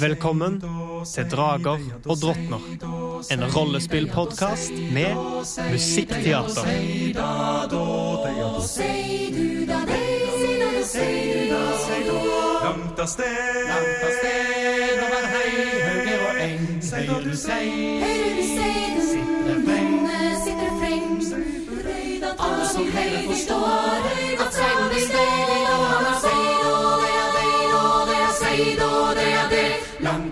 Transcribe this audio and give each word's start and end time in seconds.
Velkommen 0.00 0.60
til 1.06 1.24
Drager 1.30 1.78
og 2.08 2.16
drottner. 2.22 2.58
En 3.30 3.44
rollespillpodkast 3.54 4.72
med 4.92 5.14
musikkteater. 5.70 6.66
Langt 12.64 12.98
av 12.98 13.06
sted, 13.06 13.38
langt 13.70 14.02
av 14.02 14.12
sted 14.18 15.04
over 15.04 15.30
høyre 15.36 16.18
og 16.26 16.42
eng, 16.42 16.66
høyre 16.90 17.22
du 17.22 17.36
sei, 17.38 17.70
sitter 18.50 19.62
freng, 20.82 21.22
alle 22.34 22.68
som 22.74 22.84
hører 22.98 23.22
forstår, 23.30 24.10
at 24.10 24.29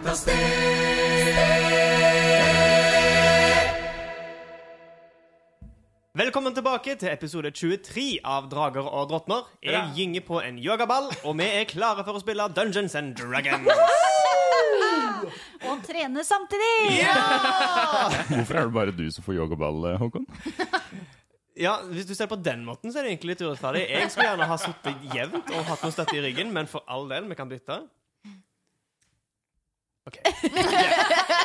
av 0.09 0.15
sted. 0.15 0.35
Velkommen 6.19 6.55
tilbake 6.55 6.97
til 6.99 7.13
episode 7.13 7.51
23 7.55 8.07
av 8.27 8.49
Drager 8.51 8.89
og 8.89 9.11
drottner. 9.13 9.45
Jeg 9.63 9.93
gynger 9.95 10.25
på 10.27 10.41
en 10.43 10.57
yogaball, 10.59 11.13
og 11.23 11.37
vi 11.39 11.47
er 11.61 11.69
klare 11.71 12.03
for 12.07 12.19
å 12.19 12.23
spille 12.23 12.49
Dungeons 12.57 12.97
and 12.99 13.15
Dragons. 13.19 13.69
Og 15.69 15.85
trene 15.87 16.25
samtidig! 16.27 17.05
Hvorfor 18.33 18.59
er 18.59 18.65
det 18.65 18.75
bare 18.75 18.97
du 18.97 19.05
som 19.15 19.27
får 19.27 19.39
yogaball, 19.43 19.93
Håkon? 20.03 20.27
Ja, 21.59 21.81
Hvis 21.91 22.07
du 22.07 22.13
ser 22.15 22.29
på 22.31 22.37
den 22.39 22.61
måten, 22.63 22.93
så 22.93 23.01
er 23.01 23.03
det 23.07 23.17
egentlig 23.17 23.33
litt 23.33 23.41
urettferdig. 23.43 23.81
Jeg 23.91 24.11
skulle 24.13 24.29
gjerne 24.29 24.47
ha 24.47 24.59
sittet 24.63 25.09
jevnt 25.11 25.49
og 25.51 25.65
hatt 25.67 25.81
noe 25.83 25.91
støtte 25.91 26.15
i 26.15 26.21
ryggen, 26.23 26.53
men 26.55 26.71
for 26.71 26.87
all 26.87 27.09
del, 27.11 27.27
vi 27.27 27.35
kan 27.35 27.51
bytte. 27.51 27.81
OK. 30.09 30.19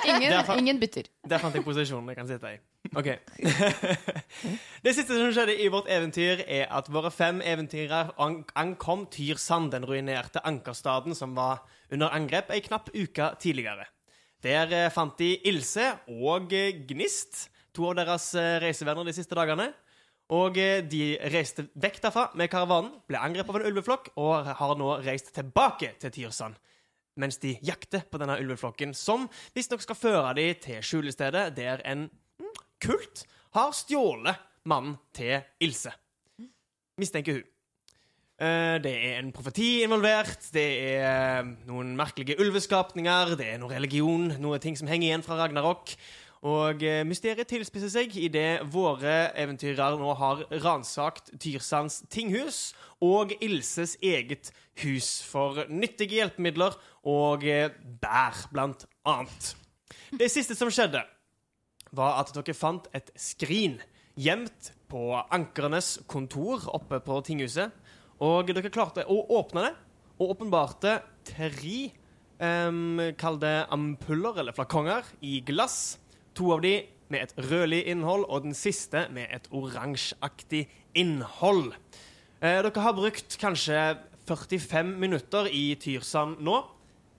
Ingen, 0.07 0.33
ingen 0.57 0.79
bytter. 0.79 1.07
Der 1.27 1.41
fant 1.41 1.55
jeg 1.55 1.63
posisjonen 1.65 2.11
jeg 2.11 2.17
kan 2.19 2.29
sitte 2.29 2.51
i. 2.55 2.59
Ok. 2.95 3.09
det 4.85 4.93
siste 4.95 5.17
som 5.17 5.31
skjedde 5.35 5.55
i 5.59 5.69
vårt 5.71 5.89
eventyr, 5.91 6.43
er 6.47 6.67
at 6.71 6.89
våre 6.91 7.11
fem 7.13 7.41
eventyrere 7.41 8.13
an 8.21 8.41
ankom 8.59 9.07
Tyrsand, 9.11 9.71
den 9.73 9.87
ruinerte 9.87 10.43
ankerstaden 10.45 11.15
som 11.17 11.35
var 11.37 11.63
under 11.91 12.13
angrep 12.15 12.51
ei 12.53 12.61
knapp 12.63 12.91
uke 12.93 13.33
tidligere. 13.41 13.87
Der 14.43 14.71
eh, 14.75 14.91
fant 14.91 15.15
de 15.19 15.37
Ilse 15.47 15.93
og 16.11 16.51
eh, 16.55 16.73
Gnist, 16.89 17.47
to 17.73 17.87
av 17.91 17.97
deres 18.01 18.33
eh, 18.35 18.57
reisevenner 18.63 19.07
de 19.07 19.15
siste 19.15 19.37
dagene. 19.39 19.71
Og 20.33 20.55
de 20.89 21.01
reiste 21.29 21.65
vekk 21.77 21.97
derfra 22.01 22.29
med 22.39 22.47
karavanen, 22.49 22.93
ble 23.11 23.19
angrepet 23.21 23.51
av 23.51 23.57
en 23.59 23.67
ulveflokk 23.69 24.07
og 24.23 24.47
har 24.55 24.71
nå 24.79 24.93
reist 25.03 25.33
tilbake 25.35 25.91
til 26.01 26.13
Tyrsand 26.15 26.55
mens 27.19 27.37
de 27.41 27.55
jakter 27.65 28.05
på 28.09 28.19
denne 28.21 28.39
ulveflokken, 28.41 28.93
som 28.97 29.27
visstnok 29.55 29.83
skal 29.85 29.99
føre 29.99 30.33
dem 30.39 30.59
til 30.63 30.81
skjulestedet 30.85 31.51
der 31.57 31.83
en 31.85 32.07
mm, 32.09 32.53
kult 32.83 33.25
har 33.53 33.73
stjålet 33.77 34.41
mannen 34.69 34.97
til 35.13 35.41
Ilse. 35.61 35.93
Mistenker 36.97 37.39
hun. 37.39 37.49
Eh, 38.41 38.81
Det 38.81 38.91
er 38.91 39.19
en 39.19 39.31
profeti 39.31 39.83
involvert, 39.83 40.49
det 40.53 40.67
er 40.97 41.39
eh, 41.39 41.53
noen 41.69 41.95
merkelige 41.95 42.39
ulveskapninger, 42.41 43.37
det 43.37 43.53
er 43.53 43.59
noe 43.61 43.71
religion, 43.71 44.33
noe 44.41 44.59
ting 44.59 44.77
som 44.77 44.89
henger 44.89 45.07
igjen 45.11 45.25
fra 45.25 45.37
Ragnarok. 45.37 45.93
Og 46.43 46.81
eh, 46.83 47.05
mysteriet 47.07 47.47
tilspisser 47.47 47.91
seg 47.93 48.17
idet 48.19 48.65
våre 48.73 49.31
eventyrere 49.39 49.95
nå 50.01 50.11
har 50.19 50.41
ransakt 50.65 51.31
Tyrsands 51.39 52.01
tinghus 52.11 52.73
og 52.99 53.31
Ilses 53.39 53.95
eget 54.03 54.51
hus 54.81 55.21
for 55.23 55.63
nyttige 55.69 56.17
hjelpemidler 56.19 56.75
og 57.07 57.43
eh, 57.47 57.73
bær, 58.01 58.45
blant 58.53 58.85
annet. 59.07 59.53
Det 60.13 60.29
siste 60.31 60.55
som 60.57 60.71
skjedde, 60.73 61.03
var 61.93 62.19
at 62.21 62.31
dere 62.33 62.55
fant 62.57 62.87
et 62.95 63.11
skrin 63.19 63.77
gjemt 64.19 64.71
på 64.89 65.11
ankernes 65.33 65.99
kontor 66.09 66.65
oppe 66.73 66.99
på 67.03 67.19
tinghuset. 67.25 67.73
Og 68.23 68.49
dere 68.49 68.71
klarte 68.73 69.05
å 69.09 69.19
åpne 69.39 69.67
det, 69.67 69.73
og 70.21 70.35
åpenbarte 70.35 70.99
tre 71.27 71.77
um, 72.37 73.01
Kall 73.17 73.39
det 73.41 73.55
ampuller 73.73 74.39
eller 74.41 74.55
flakonger 74.55 75.07
i 75.25 75.39
glass. 75.45 75.97
To 76.37 76.53
av 76.55 76.63
de 76.65 76.77
med 77.13 77.25
et 77.25 77.33
rødlig 77.49 77.83
innhold, 77.91 78.25
og 78.29 78.45
den 78.47 78.55
siste 78.57 79.07
med 79.13 79.29
et 79.33 79.49
oransjeaktig 79.53 80.65
innhold. 80.97 81.73
Eh, 82.41 82.61
dere 82.63 82.85
har 82.85 82.95
brukt 82.97 83.37
kanskje 83.41 83.81
45 84.29 84.95
minutter 85.01 85.49
i 85.51 85.73
Tyrsand 85.79 86.41
nå. 86.43 86.61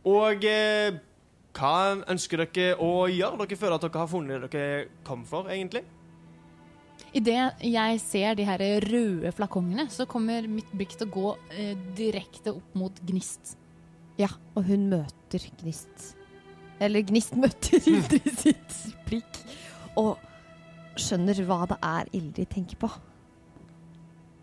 Og 0.04 0.44
eh, 0.48 0.96
hva 1.54 1.74
ønsker 2.10 2.44
dere 2.44 2.74
å 2.82 3.06
gjøre? 3.08 3.44
Dere 3.44 3.58
føler 3.60 3.76
at 3.78 3.84
dere 3.86 4.02
har 4.02 4.10
funnet 4.10 4.42
det 4.42 4.50
dere 4.52 4.88
kom 5.06 5.22
for, 5.28 5.48
egentlig? 5.52 5.84
Idet 7.14 7.62
jeg 7.62 8.00
ser 8.02 8.34
de 8.34 8.46
her 8.46 8.62
røde 8.82 9.30
flakongene, 9.34 9.86
så 9.90 10.06
kommer 10.10 10.48
mitt 10.50 10.70
blikk 10.74 10.96
til 10.98 11.06
å 11.06 11.14
gå 11.14 11.30
eh, 11.54 11.76
direkte 11.94 12.52
opp 12.56 12.74
mot 12.78 12.98
Gnist. 13.06 13.54
Ja, 14.18 14.32
og 14.54 14.66
hun 14.66 14.88
møter 14.90 15.46
Gnist. 15.60 16.14
Eller 16.82 17.06
Gnist 17.06 17.38
møter 17.38 17.78
Ildrid 17.92 18.34
sitt 18.34 18.78
blikk. 19.06 19.40
Og 19.98 20.18
skjønner 20.98 21.38
hva 21.46 21.62
det 21.70 21.78
er 21.86 22.10
Ildrid 22.18 22.50
tenker 22.50 22.82
på. 22.82 22.90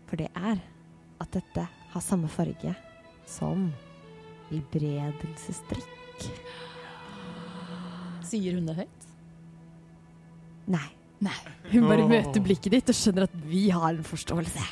For 0.08 0.20
det 0.20 0.32
er 0.32 0.60
at 1.22 1.36
dette 1.36 1.68
har 1.92 2.04
samme 2.04 2.28
farge 2.32 2.72
som 3.28 3.68
helbredelsesdrikk. 4.52 6.26
Sier 8.28 8.56
hun 8.56 8.68
det 8.68 8.76
høyt? 8.82 9.06
Nei. 10.72 10.88
Nei. 11.22 11.38
Hun 11.70 11.86
bare 11.86 12.08
møter 12.10 12.42
blikket 12.42 12.74
ditt 12.74 12.90
og 12.90 12.96
skjønner 12.98 13.28
at 13.28 13.34
vi 13.46 13.68
har 13.70 13.92
en 13.92 14.06
forståelse. 14.06 14.64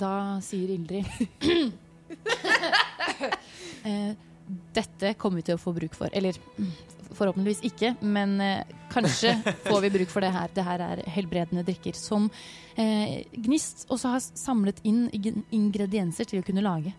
Da 0.00 0.12
sier 0.44 0.70
Ildrid 0.70 1.06
eh, 3.90 4.12
Dette 4.76 5.14
kommer 5.18 5.40
vi 5.40 5.48
til 5.48 5.58
å 5.58 5.62
få 5.62 5.74
bruk 5.74 5.96
for. 5.98 6.12
Eller 6.14 6.38
forhåpentligvis 7.10 7.64
ikke, 7.66 7.96
men 8.06 8.36
eh, 8.44 8.70
kanskje 8.92 9.34
får 9.66 9.82
vi 9.84 9.92
bruk 9.98 10.12
for 10.12 10.22
det 10.22 10.30
her. 10.34 10.54
Det 10.54 10.66
her 10.66 10.86
er 10.86 11.02
helbredende 11.16 11.66
drikker 11.66 11.98
som 11.98 12.30
eh, 12.78 13.26
Gnist 13.34 13.88
også 13.90 14.14
har 14.14 14.22
samlet 14.22 14.78
inn 14.86 15.08
ingredienser 15.50 16.30
til 16.30 16.42
å 16.42 16.46
kunne 16.46 16.64
lage. 16.64 16.94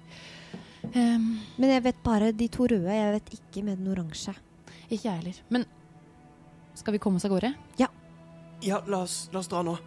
Ehm, 0.92 1.40
Men 1.58 1.70
jeg 1.70 1.84
vet 1.84 2.04
bare 2.04 2.32
de 2.32 2.48
to 2.52 2.66
røde. 2.70 2.90
Jeg 2.96 3.14
vet 3.18 3.34
ikke 3.38 3.64
med 3.64 3.78
den 3.78 3.92
oransje. 3.94 4.34
ikke 4.90 5.08
jeg 5.08 5.18
heller. 5.22 5.42
Men 5.50 5.66
skal 6.76 6.94
vi 6.94 7.00
komme 7.00 7.16
oss 7.16 7.26
av 7.26 7.32
gårde? 7.32 7.54
Ja, 8.62 8.82
la 8.88 9.02
oss, 9.02 9.30
la 9.34 9.40
oss 9.40 9.50
dra 9.50 9.64
nå. 9.66 9.78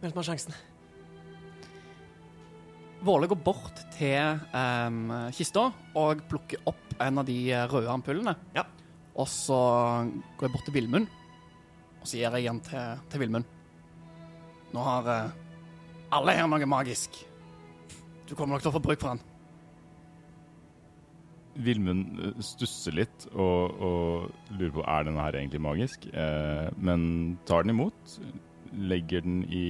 Mens 0.00 0.14
vi 0.14 0.18
har 0.18 0.26
sjansen. 0.26 0.54
Våle 3.04 3.28
går 3.30 3.38
bort 3.44 3.78
til 3.96 4.40
um, 4.52 5.12
kista 5.32 5.70
og 5.96 6.20
plukker 6.28 6.60
opp 6.68 6.96
en 7.00 7.20
av 7.22 7.28
de 7.28 7.38
røde 7.70 7.88
ampullene. 7.88 8.34
Ja. 8.56 8.66
Og 9.16 9.28
så 9.30 9.56
går 10.36 10.48
jeg 10.48 10.52
bort 10.52 10.66
til 10.68 10.76
Vilmund, 10.76 11.08
og 12.00 12.04
så 12.08 12.18
gir 12.18 12.36
jeg 12.36 12.48
den 12.50 12.60
til, 12.66 13.00
til 13.12 13.22
Vilmund. 13.24 13.48
Nå 14.74 14.84
har 14.84 15.08
uh, 15.08 15.32
alle 16.18 16.36
her 16.36 16.50
noe 16.50 16.68
magisk. 16.68 17.22
Du 18.28 18.34
kommer 18.36 18.54
nok 18.56 18.66
til 18.66 18.72
å 18.72 18.76
få 18.76 18.84
bruk 18.84 19.00
for 19.00 19.14
den. 19.14 19.29
Vilmund 21.64 22.20
eh, 22.24 22.38
stusser 22.44 22.94
litt 22.96 23.26
og, 23.32 23.80
og 23.82 24.54
lurer 24.58 24.72
på 24.78 24.84
er 24.86 25.04
denne 25.08 25.24
her 25.26 25.36
egentlig 25.40 25.60
magisk, 25.64 26.06
eh, 26.12 26.68
men 26.78 27.04
tar 27.48 27.62
den 27.66 27.74
imot, 27.76 28.16
legger 28.90 29.20
den 29.26 29.40
i, 29.50 29.66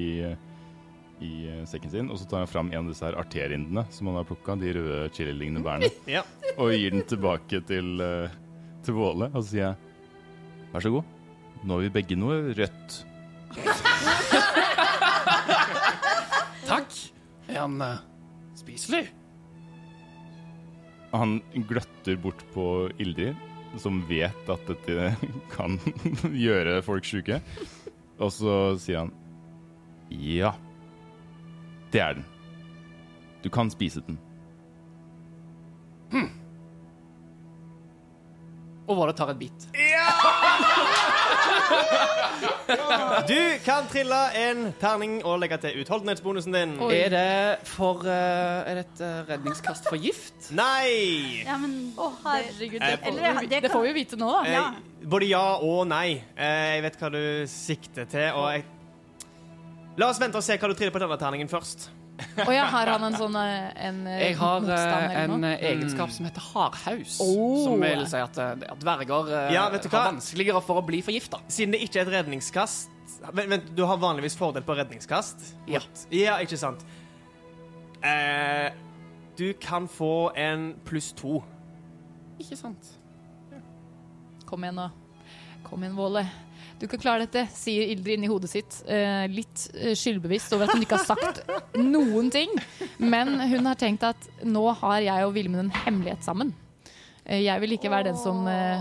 i 1.25 1.33
eh, 1.51 1.63
sekken 1.69 1.93
sin, 1.93 2.11
og 2.13 2.17
så 2.21 2.29
tar 2.31 2.43
han 2.45 2.51
fram 2.51 2.71
en 2.73 2.83
av 2.85 2.91
disse 2.93 3.07
her 3.07 3.19
arterindene 3.21 3.85
som 3.95 4.11
han 4.11 4.19
har 4.21 4.29
plukka, 4.29 4.57
de 4.61 4.75
røde 4.77 4.99
chili-lignende 5.17 5.65
bærene, 5.67 5.91
Ja. 6.17 6.23
og 6.57 6.73
gir 6.77 6.91
den 6.97 7.07
tilbake 7.11 7.63
til, 7.69 7.87
eh, 8.05 8.37
til 8.87 8.95
Våle, 8.99 9.31
og 9.33 9.41
så 9.43 9.49
sier 9.53 9.67
jeg 9.71 9.77
vær 10.75 10.85
så 10.87 10.93
god, 10.99 11.05
nå 11.65 11.71
har 11.77 11.83
vi 11.87 11.95
begge 11.99 12.17
noe 12.17 12.37
rødt. 12.57 13.01
Takk. 16.71 16.93
Er 17.51 17.59
han 17.65 17.81
uh, 17.83 17.97
spiselig? 18.57 19.09
Han 21.13 21.41
gløtter 21.69 22.17
bort 22.23 22.43
på 22.55 22.65
Ildrid, 23.03 23.39
som 23.83 24.03
vet 24.09 24.51
at 24.51 24.67
dette 24.71 25.13
kan 25.57 25.79
gjøre 26.47 26.81
folk 26.87 27.07
sjuke. 27.09 27.41
Og 28.21 28.33
så 28.35 28.57
sier 28.83 29.05
han 29.07 29.15
Ja, 30.11 30.53
det 31.95 32.03
er 32.03 32.19
den. 32.19 32.27
Du 33.43 33.49
kan 33.51 33.71
spise 33.73 34.03
den. 34.07 34.19
Og 38.91 38.97
Våle 38.99 39.13
tar 39.15 39.31
en 39.31 39.39
bit. 39.39 39.69
Du 43.31 43.39
kan 43.65 43.87
trille 43.91 44.19
en 44.39 44.73
terning 44.81 45.19
og 45.27 45.41
legge 45.43 45.59
til 45.65 45.81
utholdenhetsbonusen 45.83 46.55
din. 46.55 46.75
Oi. 46.83 46.93
Er 46.97 47.13
det 47.13 47.69
for 47.69 48.05
uh, 48.07 48.11
Er 48.11 48.81
det 48.81 48.85
et 48.87 49.03
uh, 49.05 49.29
redningskast 49.31 49.89
for 49.91 50.01
gift? 50.01 50.51
Nei! 50.57 51.43
Ja, 51.45 51.59
men 51.61 51.93
Herregud, 51.99 52.79
det 52.81 52.91
Eh, 52.91 52.99
får, 52.99 53.11
eller, 53.11 53.41
vi, 53.41 53.47
det 53.47 53.63
det 53.63 53.71
får 53.73 53.83
vi 53.89 53.93
vite 54.01 54.19
nå, 54.21 54.31
da. 54.39 54.43
Ja. 54.51 54.67
Eh, 54.75 55.09
både 55.11 55.31
ja 55.31 55.47
og 55.63 55.87
nei. 55.91 56.21
Eh, 56.37 56.67
jeg 56.77 56.85
vet 56.87 57.01
hva 57.01 57.13
du 57.15 57.23
sikter 57.51 58.11
til, 58.11 58.29
og 58.35 58.53
jeg 58.55 58.69
La 59.99 60.07
oss 60.09 60.21
vente 60.23 60.39
og 60.39 60.45
se 60.47 60.55
hva 60.57 60.69
du 60.71 60.73
triller 60.79 60.95
på 60.95 61.01
denne 61.03 61.17
terningen 61.21 61.51
først. 61.51 61.91
Og 62.47 62.53
ja, 62.55 62.65
har 62.73 62.91
han 62.95 63.05
en 63.09 63.17
sånn 63.19 63.37
eh, 63.41 63.71
en, 63.89 64.01
eh, 64.07 64.23
Jeg 64.29 64.37
har 64.41 64.69
eh, 64.69 65.17
en 65.25 65.35
noe? 65.37 65.51
egenskap 65.71 66.13
som 66.15 66.29
heter 66.29 66.47
hardhaus. 66.53 67.19
Oh. 67.25 67.65
Som 67.65 67.83
vil 67.85 68.07
si 68.11 68.21
at 68.21 68.39
at 68.41 68.81
dverger 68.83 69.33
Ja, 69.55 69.69
vet 69.73 69.85
du 69.85 69.91
hva? 69.91 70.05
har 70.05 70.13
vanskeligere 70.13 70.63
for 70.65 70.81
å 70.81 70.85
bli 70.87 71.03
forgifta. 71.07 71.43
Siden 71.51 71.77
det 71.77 71.83
ikke 71.87 72.03
er 72.03 72.09
et 72.09 72.15
redningskast 72.21 72.97
Vent, 73.21 73.51
vent, 73.51 73.67
du 73.77 73.83
har 73.85 73.99
vanligvis 74.01 74.37
fordel 74.39 74.63
på 74.65 74.75
redningskast? 74.79 75.43
Ja. 75.69 75.83
Ja, 76.15 76.39
ikke 76.41 76.57
sant. 76.57 76.85
Eh, 78.01 78.71
du 79.37 79.53
kan 79.61 79.89
få 79.89 80.31
en 80.39 80.71
pluss 80.89 81.11
to. 81.13 81.43
Ikke 82.41 82.57
sant? 82.57 82.95
Kom 84.49 84.65
igjen, 84.65 84.79
nå. 84.81 84.89
Kom 85.67 85.85
igjen, 85.85 85.99
Våle. 85.99 86.25
Du 86.81 86.87
kan 86.89 87.01
klare 87.03 87.27
dette, 87.27 87.43
sier 87.53 87.91
Ildrid 87.93 88.17
inni 88.17 88.29
hodet 88.31 88.49
sitt. 88.49 88.79
Eh, 88.89 89.27
litt 89.29 89.67
eh, 89.77 89.93
skyldbevisst 89.99 90.55
over 90.57 90.65
at 90.65 90.73
hun 90.73 90.85
ikke 90.87 90.97
har 90.97 91.05
sagt 91.11 91.43
noen 91.77 92.31
ting. 92.33 92.55
Men 92.97 93.35
hun 93.37 93.69
har 93.69 93.77
tenkt 93.81 94.07
at 94.09 94.29
nå 94.49 94.63
har 94.81 95.03
jeg 95.05 95.27
og 95.29 95.35
Vilmund 95.37 95.67
en 95.67 95.75
hemmelighet 95.85 96.25
sammen. 96.25 96.55
Eh, 97.27 97.43
jeg 97.45 97.61
vil 97.61 97.77
ikke 97.77 97.93
være 97.93 98.09
den 98.09 98.17
som 98.21 98.49
eh, 98.49 98.81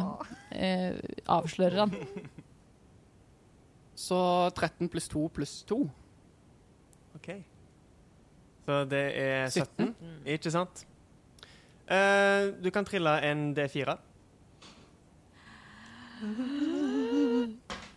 eh, 0.56 0.96
avslører 1.28 1.84
han. 1.84 1.92
Så 4.00 4.20
13 4.56 4.88
pluss 4.88 5.12
2 5.12 5.26
pluss 5.36 5.58
2. 5.68 5.82
OK. 7.20 7.30
Så 8.64 8.80
det 8.88 9.04
er 9.20 9.52
17, 9.52 9.92
17. 9.92 10.24
ikke 10.38 10.56
sant? 10.56 10.86
Eh, 11.90 12.48
du 12.64 12.72
kan 12.72 12.88
trille 12.88 13.18
en 13.28 13.50
D4. 13.60 13.98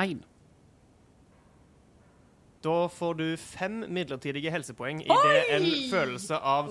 Én. 0.00 0.22
Da 2.62 2.88
får 2.88 3.14
du 3.18 3.26
fem 3.36 3.82
midlertidige 3.90 4.50
helsepoeng 4.54 5.00
i 5.02 5.08
det 5.10 5.38
en 5.56 5.64
følelse 5.90 6.36
av 6.38 6.68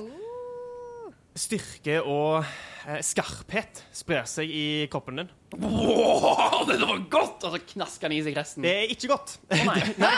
styrke 1.35 1.97
og 2.03 2.41
eh, 2.87 2.97
skarphet 3.03 3.81
sprer 3.95 4.25
seg 4.27 4.49
i 4.51 4.63
kroppen 4.91 5.19
din. 5.21 5.29
Wow, 5.59 6.63
dette 6.69 6.87
var 6.87 7.03
godt! 7.11 7.43
Og 7.47 7.53
så 7.55 7.61
knasker 7.73 8.07
han 8.09 8.15
i 8.17 8.21
seg 8.25 8.35
resten. 8.39 8.63
Det 8.65 8.71
er 8.81 8.91
ikke 8.95 9.11
godt. 9.13 9.35
Å 9.51 9.59
nei. 9.67 9.83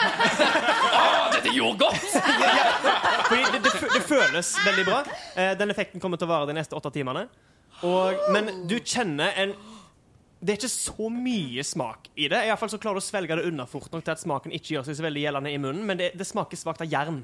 Ah, 0.94 1.30
dette 1.34 1.52
gjorde 1.54 1.84
godt! 1.84 2.06
Fordi 3.28 3.44
det, 3.54 3.60
det, 3.66 3.72
fø- 3.74 3.90
det 3.94 4.02
føles 4.08 4.50
veldig 4.66 4.84
bra. 4.88 5.00
Eh, 5.34 5.52
den 5.58 5.74
effekten 5.74 6.02
kommer 6.02 6.18
til 6.20 6.28
å 6.28 6.32
vare 6.34 6.48
de 6.50 6.54
neste 6.58 6.78
åtte 6.78 6.90
timene. 6.94 7.26
Og, 7.84 8.14
men 8.34 8.50
du 8.70 8.76
kjenner 8.78 9.34
en 9.42 9.54
Det 10.44 10.52
er 10.52 10.58
ikke 10.60 10.68
så 10.68 11.06
mye 11.08 11.62
smak 11.64 12.10
i 12.14 12.26
det. 12.28 12.42
I 12.44 12.50
hvert 12.50 12.60
fall 12.60 12.72
så 12.74 12.80
klarer 12.80 13.00
du 13.00 13.04
å 13.04 13.06
svelge 13.06 13.38
det 13.38 13.46
unna 13.48 13.64
fort 13.68 13.88
nok 13.94 14.04
til 14.04 14.12
at 14.12 14.20
smaken 14.20 14.52
ikke 14.52 14.74
gjør 14.74 14.88
seg 14.90 14.98
så 14.98 15.06
veldig 15.06 15.22
gjeldende 15.22 15.52
i 15.54 15.60
munnen, 15.62 15.86
men 15.88 16.00
det, 16.00 16.10
det 16.20 16.26
smaker 16.28 16.60
svakt 16.60 16.84
av 16.84 16.90
jern. 16.92 17.22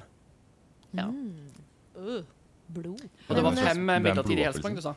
Blod. 2.70 3.04
Og 3.26 3.36
det 3.36 3.44
var 3.44 3.60
fem 3.60 3.92
en 3.92 4.06
midlertidige 4.06 4.48
helsepoeng 4.48 4.78
du 4.78 4.82
sa. 4.84 4.94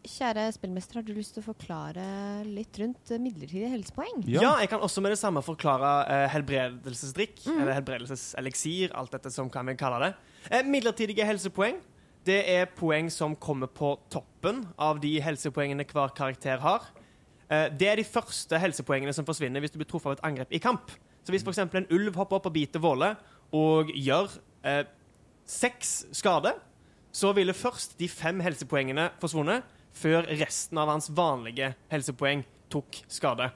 Kjære 0.00 0.46
spillmester, 0.56 0.96
har 0.96 1.04
du 1.04 1.12
lyst 1.12 1.34
til 1.36 1.42
å 1.42 1.46
forklare 1.50 2.02
litt 2.48 2.78
rundt 2.80 3.10
eh, 3.12 3.20
midlertidige 3.20 3.68
helsepoeng? 3.68 4.22
Ja. 4.24 4.54
jeg 4.62 4.70
kan 4.72 4.80
også 4.80 5.02
med 5.04 5.12
det 5.12 5.18
samme 5.20 5.42
forklare 5.44 5.90
eh, 6.08 6.26
helbredelsesdrikk, 6.32 7.42
eller 7.52 7.74
helbredelseseliksir, 7.76 8.94
alt 8.96 9.12
dette 9.12 9.32
som 9.34 9.50
kan 9.52 9.68
vi 9.68 9.76
kalle 9.78 9.98
det. 10.06 10.10
Eh, 10.48 10.64
midlertidige 10.64 11.26
helsepoeng, 11.28 11.82
det 12.24 12.40
er 12.48 12.72
poeng 12.80 13.12
som 13.12 13.36
kommer 13.36 13.68
på 13.68 13.92
toppen 14.12 14.64
av 14.80 15.02
de 15.04 15.12
helsepoengene 15.20 15.84
hver 15.92 16.16
karakter 16.16 16.64
har. 16.64 16.88
Eh, 17.50 17.66
det 17.74 17.88
er 17.90 18.00
de 18.00 18.06
første 18.06 18.58
helsepoengene 18.62 19.14
som 19.16 19.26
forsvinner 19.26 19.62
hvis 19.62 19.74
du 19.74 19.80
blir 19.80 19.88
truffet 19.90 20.12
av 20.12 20.18
et 20.18 20.26
angrep 20.30 20.54
i 20.54 20.62
kamp. 20.62 20.92
Så 21.26 21.34
hvis 21.34 21.44
f.eks. 21.44 21.58
en 21.66 21.88
ulv 21.92 22.16
hopper 22.16 22.38
opp 22.38 22.48
og 22.48 22.54
biter 22.54 22.82
Våle 22.82 23.12
og 23.56 23.90
gjør 23.92 24.30
eh, 24.64 24.84
seks 25.50 26.06
skade, 26.14 26.54
så 27.12 27.32
ville 27.34 27.54
først 27.56 27.96
de 27.98 28.06
fem 28.08 28.38
helsepoengene 28.44 29.10
forsvunnet, 29.22 29.66
før 29.90 30.28
resten 30.38 30.78
av 30.78 30.86
hans 30.92 31.08
vanlige 31.10 31.72
helsepoeng 31.90 32.44
tok 32.70 33.00
skade. 33.10 33.48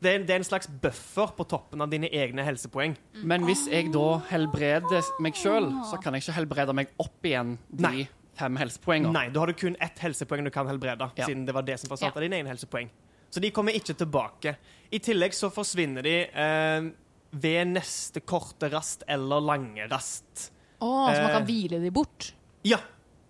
Det 0.00 0.12
er, 0.12 0.22
det 0.24 0.32
er 0.32 0.40
en 0.40 0.46
slags 0.48 0.68
buffer 0.80 1.32
på 1.36 1.44
toppen 1.48 1.84
av 1.84 1.90
dine 1.92 2.08
egne 2.08 2.44
helsepoeng. 2.44 2.96
Men 3.28 3.44
hvis 3.48 3.66
jeg 3.68 3.90
da 3.92 4.18
helbreder 4.30 5.04
meg 5.24 5.36
sjøl, 5.36 5.68
så 5.88 6.00
kan 6.00 6.16
jeg 6.16 6.24
ikke 6.24 6.36
helbrede 6.38 6.74
meg 6.76 6.92
opp 7.00 7.28
igjen 7.28 7.54
de 7.68 7.84
Nei. 7.84 8.06
fem 8.36 8.56
helsepoengene. 8.60 9.12
Nei, 9.12 9.26
da 9.32 9.44
har 9.44 9.52
du 9.52 9.56
kun 9.60 9.76
ett 9.84 10.00
helsepoeng 10.04 10.44
du 10.48 10.52
kan 10.52 10.68
helbrede, 10.68 11.10
Ja. 11.16 11.28
siden 11.28 11.44
det 11.48 11.54
var 11.56 11.64
det 11.68 11.78
som 11.80 11.92
forsvant 11.92 12.16
av 12.16 12.24
dine 12.24 12.40
egne 12.40 12.52
helsepoeng. 12.52 12.88
Så 13.30 13.40
de 13.42 13.50
kommer 13.54 13.74
ikke 13.76 13.94
tilbake. 13.98 14.56
I 14.94 15.00
tillegg 15.02 15.34
så 15.34 15.50
forsvinner 15.52 16.02
de 16.06 16.14
eh, 16.30 16.88
ved 17.36 17.72
neste 17.74 18.22
korte 18.24 18.70
rast 18.72 19.02
eller 19.10 19.42
lange 19.44 19.88
rast. 19.90 20.50
Å, 20.80 20.86
så 21.10 21.20
man 21.22 21.30
Eh. 21.30 21.34
kan 21.38 21.46
hvile 21.48 21.80
de 21.82 21.90
bort? 21.90 22.30
Ja. 22.64 22.78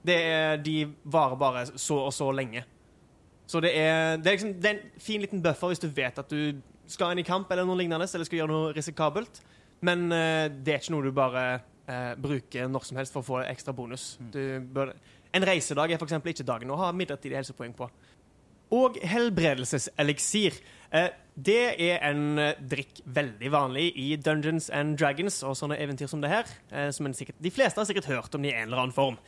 Det 0.06 0.14
er, 0.22 0.56
de 0.62 0.84
varer 1.10 1.34
bare 1.40 1.64
så 1.74 1.96
og 2.06 2.12
så 2.14 2.28
lenge. 2.30 2.60
Så 3.50 3.58
det 3.62 3.72
er, 3.78 4.16
det 4.22 4.28
er 4.30 4.36
liksom 4.36 4.52
det 4.62 4.68
er 4.70 4.76
en 4.76 5.00
fin 5.02 5.22
liten 5.22 5.42
buffer 5.42 5.72
hvis 5.72 5.82
du 5.82 5.88
vet 5.90 6.18
at 6.22 6.30
du 6.30 6.60
skal 6.86 7.10
inn 7.14 7.22
i 7.24 7.26
kamp 7.26 7.50
eller 7.50 7.66
noe 7.66 7.74
lignende, 7.80 8.06
eller 8.06 8.26
skal 8.28 8.38
gjøre 8.38 8.52
noe 8.52 8.72
risikabelt. 8.76 9.40
Men 9.82 10.06
eh, 10.14 10.46
det 10.62 10.74
er 10.76 10.78
ikke 10.84 10.94
noe 10.94 11.08
du 11.08 11.10
bare 11.16 11.42
eh, 11.90 12.12
bruker 12.22 12.70
når 12.70 12.86
som 12.86 13.00
helst 13.00 13.14
for 13.16 13.24
å 13.24 13.26
få 13.32 13.40
ekstra 13.50 13.74
bonus. 13.74 14.12
Du 14.30 14.38
bør, 14.62 14.94
en 15.34 15.46
reisedag 15.50 15.90
er 15.90 15.98
f.eks. 15.98 16.14
ikke 16.22 16.46
dagen 16.46 16.70
å 16.70 16.78
ha 16.84 16.92
midlertidig 16.94 17.40
helsepoeng 17.40 17.74
på. 17.74 17.90
Og 18.74 18.98
helbredelseseliksir. 18.98 20.56
Eh, 20.90 21.12
det 21.36 21.62
er 21.82 22.00
en 22.08 22.38
eh, 22.40 22.58
drikk 22.58 23.02
veldig 23.04 23.50
vanlig 23.52 23.90
i 24.00 24.08
Dungeons 24.18 24.70
and 24.74 24.96
Dragons 24.98 25.38
og 25.46 25.54
sånne 25.58 25.78
eventyr 25.82 26.10
som 26.10 26.22
det 26.22 26.32
her. 26.32 26.50
Eh, 26.72 26.88
som 26.94 27.06
sikkert, 27.14 27.38
de 27.42 27.52
fleste 27.52 27.78
har 27.78 27.86
sikkert 27.86 28.10
hørt 28.10 28.34
om 28.34 28.42
det 28.42 28.50
i 28.50 28.56
en 28.56 28.66
eller 28.66 28.86
annen 28.86 28.96
form. 28.96 29.18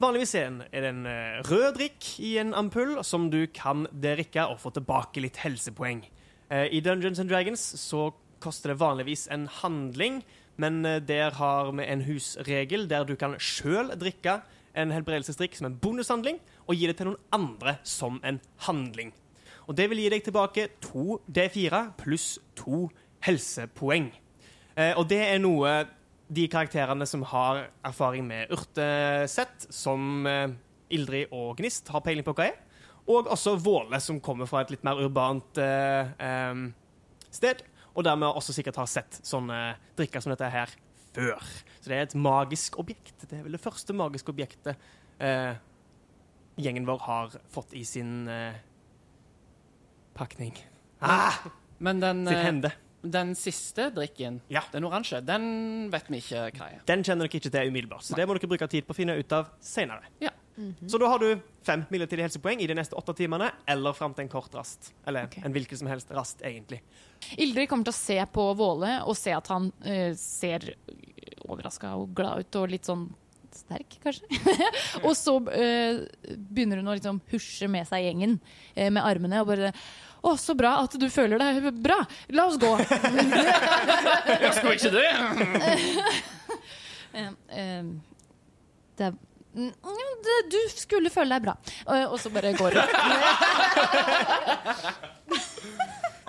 Vanligvis 0.00 0.32
er 0.38 0.54
det 0.72 0.88
en 0.94 1.04
rød 1.44 1.74
drikk 1.76 2.06
i 2.24 2.38
en 2.40 2.54
ampull 2.56 2.94
som 3.04 3.26
du 3.28 3.42
kan 3.52 3.84
drikke 3.92 4.46
og 4.48 4.56
få 4.62 4.72
tilbake 4.72 5.20
litt 5.20 5.36
helsepoeng. 5.42 6.06
I 6.48 6.80
Dungeons 6.80 7.20
and 7.20 7.28
Dragons 7.28 7.60
så 7.76 8.06
koster 8.40 8.72
det 8.72 8.78
vanligvis 8.80 9.26
en 9.28 9.44
handling, 9.60 10.22
men 10.56 10.80
der 11.04 11.36
har 11.36 11.68
vi 11.76 11.84
en 11.84 12.06
husregel 12.08 12.88
der 12.88 13.04
du 13.04 13.12
kan 13.20 13.36
sjøl 13.36 13.92
drikke 14.00 14.38
en 14.72 14.92
helbredelsesdrikk 14.94 15.58
som 15.58 15.68
en 15.68 15.76
bonushandling, 15.82 16.40
og 16.66 16.76
gi 16.76 16.88
det 16.90 16.96
til 16.98 17.10
noen 17.10 17.22
andre 17.34 17.76
som 17.86 18.18
en 18.26 18.40
handling. 18.66 19.12
Og 19.68 19.76
det 19.78 19.86
vil 19.90 20.02
gi 20.02 20.10
deg 20.12 20.24
tilbake 20.26 20.66
to 20.82 21.20
D4 21.30 21.84
pluss 22.00 22.38
to 22.58 22.88
helsepoeng. 23.26 24.10
Eh, 24.74 24.92
og 24.98 25.06
det 25.10 25.20
er 25.28 25.38
noe 25.42 25.74
de 26.30 26.46
karakterene 26.50 27.06
som 27.06 27.22
har 27.26 27.68
erfaring 27.86 28.26
med 28.26 28.50
urtesett, 28.54 29.66
som 29.70 30.26
eh, 30.26 30.50
Ildrid 30.94 31.32
og 31.34 31.56
Gnist, 31.58 31.90
har 31.90 32.02
peiling 32.06 32.26
på 32.26 32.34
hva 32.34 32.50
er. 32.50 32.58
Og 33.10 33.30
også 33.30 33.56
Våle, 33.58 33.98
som 34.02 34.20
kommer 34.22 34.46
fra 34.50 34.62
et 34.62 34.70
litt 34.74 34.84
mer 34.86 35.00
urbant 35.02 35.58
eh, 35.62 36.62
sted. 37.30 37.64
Og 37.94 38.06
dermed 38.06 38.30
også 38.30 38.54
sikkert 38.54 38.78
har 38.78 38.90
sett 38.90 39.18
sånne 39.26 39.74
drikker 39.98 40.22
som 40.22 40.34
dette 40.34 40.50
her 40.50 40.70
før. 41.14 41.42
Så 41.80 41.90
det 41.90 41.96
er 41.96 42.06
et 42.06 42.18
magisk 42.18 42.78
objekt. 42.82 43.16
Det 43.26 43.38
er 43.38 43.46
vel 43.46 43.56
det 43.56 43.62
første 43.62 43.94
magiske 43.96 44.30
objektet 44.30 44.78
eh, 45.18 45.58
gjengen 46.62 46.86
vår 46.88 47.00
har 47.06 47.38
fått 47.52 47.74
i 47.76 47.84
sin 47.88 48.28
uh, 48.28 48.54
pakning. 50.14 50.54
Ah, 51.00 51.38
Men 51.78 52.00
den, 52.00 52.26
hende. 52.26 52.72
den 53.00 53.34
siste 53.34 53.88
drikken, 53.96 54.40
Ja. 54.52 54.62
den 54.72 54.84
oransje, 54.84 55.22
den 55.24 55.88
vet 55.92 56.10
vi 56.12 56.20
ikke 56.20 56.50
hva 56.58 56.68
er. 56.68 56.82
Den 56.86 57.04
kjenner 57.06 57.24
dere 57.24 57.40
ikke 57.40 57.50
til 57.50 57.72
umiddelbart, 57.72 58.04
så 58.04 58.18
det 58.18 58.28
må 58.28 58.36
dere 58.36 58.50
bruke 58.52 58.68
tid 58.68 58.84
på 58.84 58.92
å 58.92 58.98
finne 58.98 59.16
ut 59.16 59.32
av 59.32 59.48
senere. 59.64 60.12
Ja. 60.20 60.34
Så 60.86 60.98
da 60.98 61.08
har 61.08 61.18
du 61.22 61.38
fem 61.64 61.86
midlertidige 61.88 62.26
helsepoeng 62.26 62.60
i 62.60 62.66
de 62.68 62.74
neste 62.76 62.96
åtte 62.98 63.14
timene, 63.16 63.48
eller 63.70 63.96
fram 63.96 64.12
til 64.12 64.26
en 64.26 64.32
kort 64.32 64.52
rast. 64.54 64.90
Eller 65.08 65.30
okay. 65.30 65.42
en 65.46 65.54
hvilken 65.54 65.80
som 65.80 65.88
helst 65.88 66.10
rast, 66.12 66.42
egentlig. 66.44 66.82
Ildrid 67.40 67.70
kommer 67.70 67.88
til 67.88 67.94
å 67.94 68.00
se 68.00 68.18
på 68.34 68.44
Våle 68.58 68.98
og 69.06 69.16
se 69.16 69.32
at 69.36 69.48
han 69.52 69.70
uh, 69.86 70.12
ser 70.20 70.74
overraska 71.48 71.94
og 71.96 72.12
glad 72.16 72.44
ut 72.44 72.60
og 72.60 72.70
litt 72.74 72.88
sånn 72.88 73.08
sterk, 73.56 73.96
kanskje. 74.02 74.26
og 75.06 75.14
så 75.18 75.36
eh, 75.54 76.02
begynner 76.36 76.80
hun 76.80 76.90
å 76.90 76.96
liksom 76.98 77.20
husje 77.32 77.68
med 77.70 77.88
seg 77.88 78.06
gjengen 78.06 78.38
eh, 78.74 78.90
med 78.92 79.02
armene 79.04 79.42
og 79.42 79.50
bare 79.52 79.72
Å, 80.20 80.34
så 80.36 80.52
bra 80.52 80.74
at 80.82 80.92
du 81.00 81.06
føler 81.08 81.40
deg 81.40 81.70
bra. 81.80 81.96
La 82.36 82.44
oss 82.50 82.58
gå. 82.60 82.74
Jeg 84.44 84.52
skulle 84.58 84.76
ikke 84.76 84.92
det! 84.98 85.08
Eh, 87.10 87.26
eh, 87.58 87.86
det 88.94 89.06
er 89.08 89.14
Mm, 89.50 89.72
du 90.46 90.58
skulle 90.70 91.10
føle 91.10 91.34
deg 91.34 91.42
bra. 91.48 91.56
Og, 92.06 92.14
så 92.22 92.30
bare 92.30 92.52
går 92.54 92.76
hun. 92.78 92.84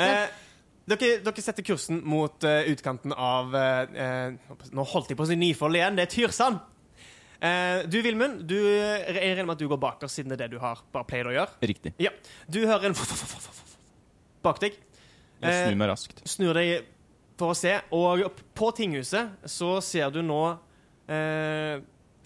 Eh, 0.02 0.30
dere, 0.90 1.20
dere 1.22 1.44
setter 1.44 1.66
kursen 1.66 2.00
mot 2.08 2.44
uh, 2.48 2.64
utkanten 2.72 3.14
av 3.14 3.54
eh, 3.56 4.00
eh, 4.02 4.56
Nå 4.74 4.86
holdt 4.90 5.12
jeg 5.12 5.20
på 5.20 5.28
å 5.28 5.30
si 5.30 5.38
Nyfold 5.38 5.78
igjen. 5.78 6.00
Det 6.00 6.08
er 6.08 6.12
Tyrsand. 6.16 6.58
Eh, 7.42 7.84
du, 7.90 7.98
Vilmund, 8.06 8.44
du, 8.46 8.56
jeg 8.62 9.16
regner 9.18 9.48
med 9.48 9.56
at 9.56 9.62
du 9.64 9.68
går 9.72 9.80
bakerst, 9.82 10.20
siden 10.20 10.30
det 10.30 10.38
er 10.38 10.44
det 10.46 10.52
du 10.56 10.60
har 10.62 10.82
bare 10.94 11.08
pleid 11.10 11.26
å 11.26 11.34
gjøre. 11.34 11.56
Riktig. 11.72 11.94
Ja. 12.02 12.12
Du 12.48 12.60
hører 12.70 12.92
en 12.92 12.98
bak 14.46 14.60
deg. 14.62 14.78
Jeg 15.42 15.50
Eh, 15.50 15.64
snur 15.72 15.78
meg 15.82 15.90
raskt. 15.90 16.22
snur 16.30 16.54
deg 16.54 16.84
for 17.42 17.56
å 17.56 17.58
se, 17.58 17.72
og 17.98 18.22
på 18.54 18.68
tinghuset 18.78 19.40
så 19.50 19.72
ser 19.82 20.12
du 20.14 20.20
nå 20.22 20.38
eh, 21.10 21.80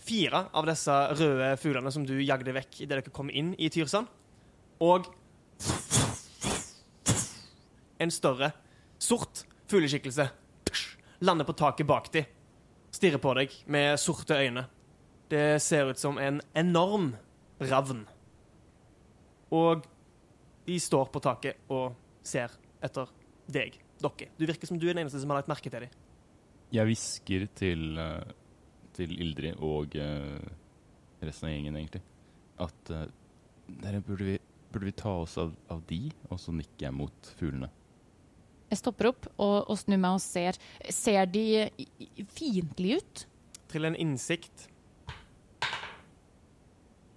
fire 0.03 0.41
av 0.51 0.67
disse 0.67 0.91
røde 1.15 1.53
fuglene 1.61 1.91
som 1.95 2.03
du 2.05 2.17
jagde 2.19 2.51
vekk 2.51 2.81
idet 2.83 2.97
dere 3.05 3.13
kom 3.15 3.29
inn 3.31 3.53
i 3.55 3.69
Tyrsand. 3.71 4.11
Og 4.83 5.07
en 8.03 8.11
større, 8.11 8.51
sort 8.99 9.45
fugleskikkelse 9.71 10.27
lander 11.23 11.47
på 11.47 11.55
taket 11.57 11.87
bak 11.87 12.11
dem. 12.13 12.27
Stirrer 12.91 13.19
på 13.23 13.31
deg 13.39 13.55
med 13.71 13.95
sorte 13.99 14.35
øyne. 14.39 14.65
Det 15.29 15.59
ser 15.63 15.89
ut 15.89 15.99
som 15.99 16.17
en 16.21 16.41
enorm 16.53 17.15
ravn. 17.59 18.05
Og 19.55 19.85
de 20.65 20.79
står 20.81 21.09
på 21.13 21.21
taket 21.23 21.69
og 21.71 21.95
ser 22.25 22.53
etter 22.83 23.09
deg, 23.51 23.77
dere. 24.01 24.29
Du 24.37 24.45
virker 24.45 24.69
som 24.69 24.79
du 24.79 24.87
er 24.87 24.93
den 24.93 25.05
eneste 25.05 25.21
som 25.21 25.31
har 25.31 25.41
lagt 25.41 25.51
merke 25.51 25.71
til 25.71 25.85
dem. 25.85 25.93
Jeg 26.73 26.89
hvisker 26.89 27.45
til, 27.55 27.99
eh, 28.01 28.33
til 28.97 29.13
Ildrid 29.21 29.61
og 29.63 29.95
eh, 30.01 30.41
resten 31.21 31.49
av 31.49 31.53
gjengen, 31.53 31.77
egentlig, 31.79 32.01
at 32.61 32.91
eh, 32.91 33.07
dere 33.83 34.01
burde 34.05 34.29
vi, 34.31 34.37
burde 34.73 34.89
vi 34.89 34.95
ta 34.97 35.13
oss 35.23 35.37
av, 35.41 35.53
av 35.71 35.81
de, 35.89 36.09
og 36.29 36.41
så 36.41 36.53
nikker 36.55 36.87
jeg 36.87 36.97
mot 36.97 37.33
fuglene. 37.39 37.69
Jeg 38.71 38.81
stopper 38.81 39.11
opp 39.11 39.27
og, 39.37 39.69
og 39.69 39.77
snur 39.77 40.01
meg 40.01 40.17
og 40.17 40.23
ser. 40.23 40.57
Ser 40.91 41.29
de 41.29 41.45
fiendtlige 42.33 42.97
ut? 42.99 43.25
Til 43.71 43.87
en 43.87 43.97
innsikt. 44.01 44.65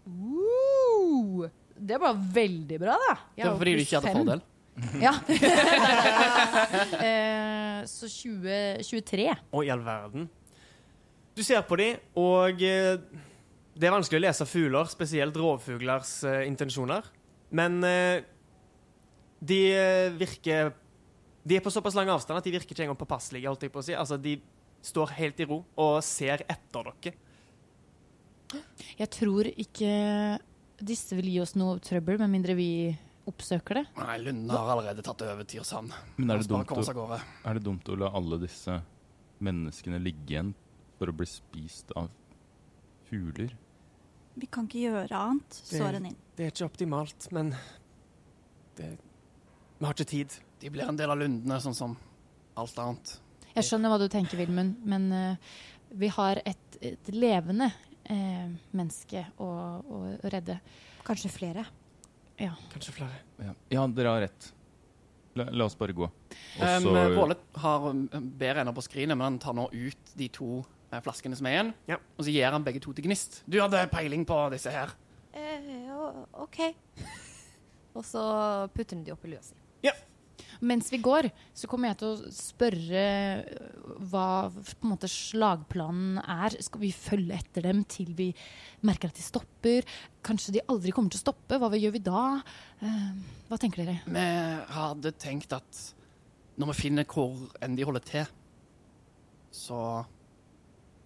Uh, 0.08 1.48
det 1.78 1.98
var 2.00 2.16
veldig 2.34 2.78
bra, 2.80 2.96
da. 2.98 3.14
Jeg 3.36 3.44
Det 3.44 3.50
var 3.50 3.60
fordi 3.60 3.74
du 3.74 3.82
ikke 3.84 4.00
hadde 4.00 4.14
fordel. 4.18 4.46
Ja. 5.02 5.14
Eh, 6.98 7.84
så 7.86 8.08
20, 8.10 8.82
23. 8.86 9.24
Å, 9.54 9.62
i 9.62 9.70
all 9.70 9.82
verden. 9.82 10.26
Du 11.34 11.42
ser 11.46 11.62
på 11.66 11.78
dem, 11.78 12.00
og 12.18 12.62
eh, 12.66 12.98
det 13.78 13.86
er 13.86 13.94
vanskelig 13.94 14.18
å 14.18 14.24
lese 14.24 14.46
fugler, 14.48 14.90
spesielt 14.90 15.36
rovfuglers 15.38 16.12
uh, 16.26 16.40
intensjoner. 16.46 17.06
Men 17.54 17.78
uh, 17.86 18.18
de 19.38 19.60
virker 20.18 20.72
De 21.46 21.56
er 21.56 21.62
på 21.64 21.70
såpass 21.72 21.94
lang 21.96 22.10
avstand 22.10 22.40
at 22.40 22.46
de 22.48 22.52
virker 22.56 22.74
ikke 22.74 22.84
engang 22.88 22.98
påpasselige. 22.98 23.46
holdt 23.46 23.62
jeg 23.68 23.72
på 23.74 23.80
å 23.82 23.86
si. 23.86 23.94
Altså, 23.94 24.18
De 24.18 24.34
står 24.84 25.14
helt 25.20 25.38
i 25.40 25.46
ro 25.48 25.62
og 25.78 26.02
ser 26.06 26.42
etter 26.50 26.90
dere. 26.90 27.14
Jeg 28.98 29.10
tror 29.14 29.48
ikke 29.50 29.92
disse 30.78 31.16
vil 31.18 31.28
gi 31.32 31.40
oss 31.42 31.56
noe 31.58 31.78
trøbbel, 31.82 32.20
med 32.22 32.30
mindre 32.32 32.54
vi 32.58 32.70
oppsøker 33.28 33.80
det. 33.80 33.84
Nei, 33.98 34.16
Lunde 34.22 34.56
har 34.56 34.70
allerede 34.72 35.04
tatt 35.04 35.24
over 35.26 35.46
Tyrsand. 35.48 35.92
Men 36.16 36.32
er 36.32 36.42
det, 36.42 36.48
dumt 36.50 36.72
å, 36.72 37.08
er 37.18 37.58
det 37.58 37.64
dumt 37.66 37.90
å 37.90 37.98
la 37.98 38.12
alle 38.16 38.38
disse 38.40 38.78
menneskene 39.44 40.00
ligge 40.02 40.32
igjen 40.32 40.54
for 40.98 41.10
å 41.10 41.16
bli 41.16 41.28
spist 41.28 41.92
av 41.98 42.08
fugler? 43.10 43.52
Vi 44.38 44.46
kan 44.46 44.68
ikke 44.68 44.84
gjøre 44.86 45.18
annet, 45.18 45.60
så 45.66 45.90
Renin. 45.90 46.16
Det 46.38 46.46
er 46.46 46.52
ikke 46.54 46.68
optimalt, 46.68 47.26
men 47.34 47.50
det, 48.78 48.92
Vi 49.78 49.86
har 49.86 49.96
ikke 49.96 50.10
tid. 50.10 50.36
De 50.62 50.70
blir 50.70 50.86
en 50.86 50.98
del 50.98 51.10
av 51.10 51.18
lundene, 51.18 51.58
sånn 51.62 51.74
som 51.74 51.96
alt 52.58 52.78
annet. 52.82 53.16
Jeg 53.56 53.66
skjønner 53.66 53.90
hva 53.90 53.98
du 53.98 54.06
tenker, 54.10 54.38
Vilmund, 54.38 54.78
men 54.86 55.10
uh, 55.10 55.58
vi 55.98 56.10
har 56.14 56.38
et, 56.46 56.78
et 56.84 57.10
levende 57.14 57.72
eh, 58.12 58.48
menneske 58.76 59.24
å, 59.38 59.48
å 59.84 59.98
redde. 60.32 60.58
Kanskje 61.06 61.30
flere. 61.32 61.64
Kanskje 62.72 62.94
flere. 62.94 63.22
Ja, 63.42 63.54
ja 63.74 63.86
dere 63.90 64.14
har 64.14 64.24
rett. 64.26 64.52
La, 65.38 65.46
la 65.54 65.66
oss 65.68 65.76
bare 65.78 65.94
gå. 65.94 66.06
Og 66.08 66.64
Um, 66.64 66.88
Våle 67.14 67.36
har 67.62 67.84
um, 67.90 68.04
bedre 68.38 68.62
ender 68.64 68.74
på 68.74 68.82
skrinet, 68.86 69.16
men 69.18 69.24
han 69.26 69.38
tar 69.42 69.54
nå 69.54 69.68
ut 69.72 70.12
de 70.18 70.28
to 70.34 70.48
eh, 70.90 71.00
flaskene 71.04 71.36
som 71.38 71.46
er 71.46 71.56
igjen, 71.56 71.72
Ja. 71.90 71.98
og 72.16 72.24
så 72.26 72.34
gir 72.34 72.50
han 72.50 72.64
begge 72.66 72.82
to 72.82 72.92
til 72.96 73.06
Gnist. 73.06 73.42
Du 73.46 73.60
hadde 73.62 73.84
peiling 73.92 74.26
på 74.26 74.38
disse 74.54 74.72
her. 74.74 74.94
Eh, 75.32 75.94
OK. 76.42 76.60
Og 77.98 78.04
så 78.06 78.20
putter 78.74 78.94
han 78.94 79.02
de 79.06 79.10
oppi 79.14 79.30
lua 79.32 79.40
si. 79.42 79.56
Mens 80.60 80.88
vi 80.90 80.98
går, 81.02 81.28
så 81.54 81.68
kommer 81.70 81.92
jeg 81.92 81.98
til 82.00 82.08
å 82.10 82.30
spørre 82.34 83.02
øh, 83.42 83.92
hva 84.10 84.26
måte 84.88 85.10
slagplanen 85.10 86.18
er. 86.22 86.56
Skal 86.64 86.82
vi 86.82 86.90
følge 86.94 87.38
etter 87.38 87.68
dem 87.68 87.84
til 87.90 88.10
vi 88.18 88.32
merker 88.86 89.12
at 89.12 89.20
de 89.20 89.26
stopper? 89.26 89.86
Kanskje 90.26 90.56
de 90.56 90.64
aldri 90.66 90.94
kommer 90.94 91.14
til 91.14 91.20
å 91.20 91.26
stoppe? 91.28 91.60
Hva 91.62 91.70
gjør 91.78 91.94
vi 91.94 92.02
da? 92.08 92.24
Eh, 92.82 93.06
hva 93.50 93.60
tenker 93.60 93.84
dere? 93.84 94.02
Vi 94.08 94.26
hadde 94.74 95.14
tenkt 95.20 95.54
at 95.54 95.84
når 96.58 96.72
vi 96.72 96.80
finner 96.80 97.06
hvor 97.06 97.38
enn 97.62 97.78
de 97.78 97.86
holder 97.86 98.06
til, 98.06 98.36
så 99.54 100.04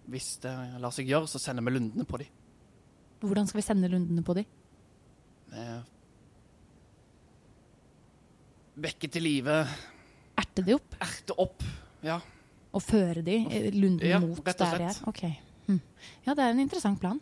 Hvis 0.03 0.33
det 0.43 0.51
lar 0.83 0.91
seg 0.91 1.07
gjøre, 1.07 1.29
så 1.31 1.39
sender 1.39 1.63
vi 1.63 1.71
lundene 1.77 2.03
på 2.03 2.17
dem. 2.19 2.27
Hvordan 3.23 3.47
skal 3.47 3.61
vi 3.61 3.63
sende 3.63 3.87
lundene 3.87 4.19
på 4.27 4.33
dem? 4.35 4.49
Vekke 8.75 9.09
til 9.13 9.21
live, 9.27 9.59
Erte 10.39 10.63
de 10.65 10.73
opp 10.73 10.95
erte 11.03 11.35
opp. 11.37 11.61
Ja. 12.03 12.15
og 12.73 12.81
føre 12.81 13.21
de 13.23 13.35
lunden 13.75 14.01
Ja, 14.07 14.17
mot 14.19 14.39
rett 14.41 14.59
og 14.61 14.65
der 14.65 14.77
de 14.81 14.87
er? 14.87 14.95
slett. 14.97 15.07
Ok. 15.07 15.21
Hm. 15.67 15.79
Ja, 16.25 16.33
det 16.33 16.43
er 16.43 16.49
en 16.55 16.59
interessant 16.63 16.99
plan. 16.99 17.19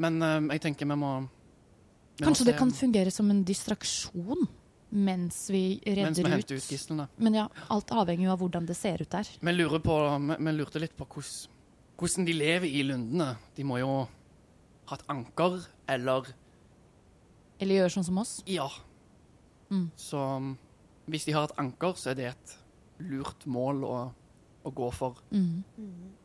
Men 0.00 0.16
uh, 0.24 0.40
jeg 0.54 0.62
tenker 0.64 0.88
vi 0.88 0.96
må 0.96 1.10
vi 1.20 2.24
må 2.24 2.30
Kanskje 2.30 2.46
det 2.48 2.56
kan 2.58 2.70
fungere 2.72 3.10
som 3.12 3.28
en 3.30 3.42
distraksjon 3.44 4.48
mens 4.92 5.46
vi 5.50 5.80
redder 5.86 6.04
Mens 6.04 6.18
vi 6.18 6.24
ut. 6.24 6.28
henter 6.32 6.56
ut 6.60 6.66
gislene. 6.68 7.06
Men 7.16 7.34
ja, 7.38 7.46
alt 7.72 7.92
avhenger 7.96 8.26
jo 8.26 8.32
av 8.34 8.40
hvordan 8.42 8.66
det 8.68 8.76
ser 8.76 9.00
ut 9.00 9.08
der. 9.10 9.28
Vi, 9.40 9.52
lurer 9.56 9.80
på, 9.80 9.94
vi 10.36 10.52
lurte 10.52 10.80
litt 10.82 10.92
på 10.98 11.06
hvordan, 11.08 11.48
hvordan 11.96 12.26
de 12.28 12.34
lever 12.36 12.68
i 12.68 12.82
lundene. 12.84 13.30
De 13.56 13.64
må 13.64 13.78
jo 13.80 13.88
ha 14.90 14.98
et 14.98 15.04
anker, 15.08 15.62
eller 15.88 16.28
Eller 17.60 17.74
gjøre 17.80 17.94
sånn 17.94 18.04
som 18.10 18.18
oss. 18.20 18.34
Ja. 18.46 18.68
Mm. 19.72 19.86
Så 19.96 20.20
um, 20.20 20.50
hvis 21.10 21.24
de 21.26 21.32
har 21.36 21.48
et 21.48 21.56
anker, 21.62 21.96
så 21.98 22.12
er 22.12 22.18
det 22.18 22.26
et 22.30 22.52
lurt 23.08 23.46
mål 23.50 23.82
å, 23.88 23.96
å 24.68 24.70
gå 24.76 24.90
for. 24.94 25.18
Mm. 25.32 25.64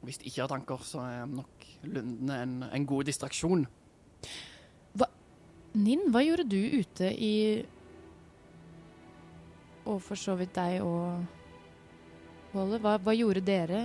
Hvis 0.06 0.20
de 0.22 0.28
ikke 0.30 0.44
har 0.44 0.52
et 0.52 0.58
anker, 0.60 0.84
så 0.86 1.02
er 1.08 1.32
nok 1.32 1.66
lundene 1.88 2.42
en, 2.44 2.58
en 2.68 2.86
god 2.90 3.08
distraksjon. 3.10 3.66
Ninn, 5.78 6.08
hva 6.10 6.24
gjorde 6.26 6.48
du 6.50 6.58
ute 6.80 7.10
i 7.22 7.34
Og 9.86 10.00
for 10.02 10.18
så 10.18 10.34
vidt 10.40 10.56
deg 10.58 10.80
og 10.82 11.22
Våle. 12.56 12.80
Hva, 12.82 12.96
hva 13.04 13.14
gjorde 13.14 13.44
dere 13.46 13.82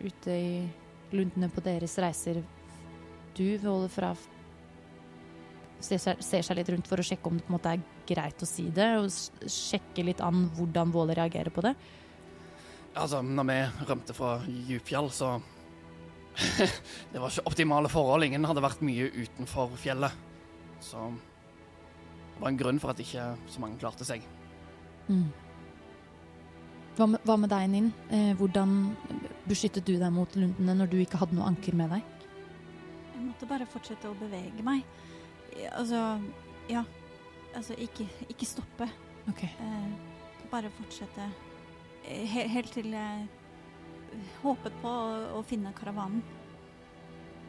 ute 0.00 0.34
i 0.34 0.50
lundene 1.14 1.50
på 1.52 1.62
deres 1.62 1.94
reiser? 2.02 2.40
Du, 3.36 3.44
Våle, 3.62 3.86
fra 3.92 4.10
ser, 5.78 6.00
seg- 6.02 6.24
ser 6.24 6.42
seg 6.44 6.58
litt 6.58 6.72
rundt 6.74 6.90
for 6.90 6.98
å 6.98 7.06
sjekke 7.06 7.30
om 7.30 7.38
det 7.38 7.46
på 7.46 7.52
en 7.52 7.58
måte 7.60 7.76
er 7.76 7.84
greit 8.10 8.42
å 8.42 8.48
si 8.48 8.66
det, 8.74 8.90
og 9.00 9.50
sjekke 9.50 10.04
litt 10.06 10.20
an 10.24 10.48
hvordan 10.56 10.92
Våle 10.94 11.16
reagerer 11.18 11.54
på 11.54 11.64
det. 11.64 11.74
Altså, 12.98 13.22
når 13.22 13.46
vi 13.48 13.58
rømte 13.88 14.16
fra 14.16 14.36
Djupfjell, 14.46 15.10
så 15.14 15.38
Det 17.12 17.20
var 17.20 17.30
ikke 17.30 17.46
optimale 17.50 17.90
forhold. 17.90 18.24
Ingen 18.24 18.46
hadde 18.48 18.64
vært 18.64 18.82
mye 18.86 19.10
utenfor 19.12 19.74
fjellet. 19.80 20.14
Så 20.80 21.10
det 21.10 22.40
var 22.40 22.52
en 22.52 22.60
grunn 22.60 22.80
for 22.80 22.92
at 22.92 23.00
ikke 23.02 23.24
så 23.50 23.62
mange 23.62 23.80
klarte 23.80 24.06
seg. 24.08 24.24
Mm. 25.10 25.28
Hva, 26.96 27.06
med, 27.06 27.20
hva 27.26 27.36
med 27.40 27.52
deg, 27.52 27.66
Ninn? 27.72 27.90
Eh, 28.12 28.32
hvordan 28.38 28.94
beskyttet 29.48 29.86
du 29.86 29.94
deg 30.00 30.10
mot 30.14 30.34
lundene 30.38 30.78
når 30.78 30.90
du 30.90 30.98
ikke 31.02 31.20
hadde 31.20 31.36
noe 31.36 31.50
anker 31.50 31.76
med 31.78 31.92
deg? 31.94 32.16
Jeg 33.14 33.26
måtte 33.26 33.48
bare 33.50 33.68
fortsette 33.70 34.10
å 34.10 34.16
bevege 34.18 34.64
meg. 34.66 34.82
Altså, 35.74 36.00
ja. 36.70 36.84
Altså, 37.54 37.76
ikke, 37.78 38.06
ikke 38.28 38.48
stoppe. 38.48 38.88
Ok. 39.30 39.44
Eh, 39.44 39.92
bare 40.50 40.70
fortsette 40.74 41.28
eh, 42.06 42.26
he 42.26 42.46
helt 42.50 42.72
til 42.74 42.90
jeg 42.94 43.26
håpet 44.42 44.76
på 44.82 44.90
å, 44.90 45.16
å 45.38 45.42
finne 45.46 45.72
karavanen. 45.76 46.22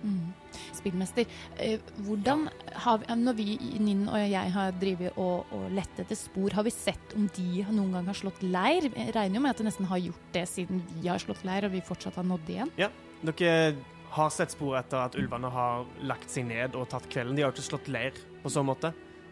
Mm. 0.01 0.31
Spillmester, 0.73 1.27
eh, 1.61 1.79
hvordan 2.01 2.47
har 2.83 3.01
vi, 3.03 3.15
når 3.21 3.35
vi, 3.37 3.45
Ninn 3.79 4.07
og 4.09 4.17
jeg 4.17 4.53
har 4.55 4.73
drevet 4.81 5.17
og, 5.21 5.51
og 5.53 5.67
lett 5.77 6.01
etter 6.01 6.17
spor, 6.17 6.53
har 6.57 6.65
vi 6.65 6.73
sett 6.73 7.13
om 7.17 7.27
de 7.35 7.65
noen 7.69 7.93
gang 7.93 8.09
har 8.09 8.17
slått 8.17 8.41
leir? 8.41 8.89
Jeg 8.89 9.13
regner 9.15 9.37
jo 9.37 9.43
med 9.45 9.53
at 9.53 9.61
de 9.61 9.67
nesten 9.69 9.89
har 9.91 10.01
gjort 10.01 10.33
det 10.33 10.47
siden 10.49 10.81
vi 10.95 11.05
har 11.07 11.21
slått 11.21 11.45
leir 11.47 11.69
og 11.69 11.75
vi 11.75 11.83
fortsatt 11.85 12.17
har 12.17 12.27
nådd 12.27 12.49
igjen. 12.49 12.73
Ja, 12.81 12.89
Dere 13.21 13.75
har 14.11 14.33
sett 14.33 14.51
spor 14.55 14.73
etter 14.79 15.05
at 15.05 15.15
ulvene 15.15 15.51
har 15.53 15.85
lagt 16.09 16.33
seg 16.33 16.49
ned 16.49 16.73
og 16.75 16.89
tatt 16.91 17.05
kvelden. 17.11 17.37
De 17.37 17.45
har 17.45 17.51
jo 17.51 17.59
ikke 17.59 17.69
slått 17.69 17.91
leir 17.93 18.17
på 18.41 18.51
sånn 18.51 18.67
måte. 18.67 18.91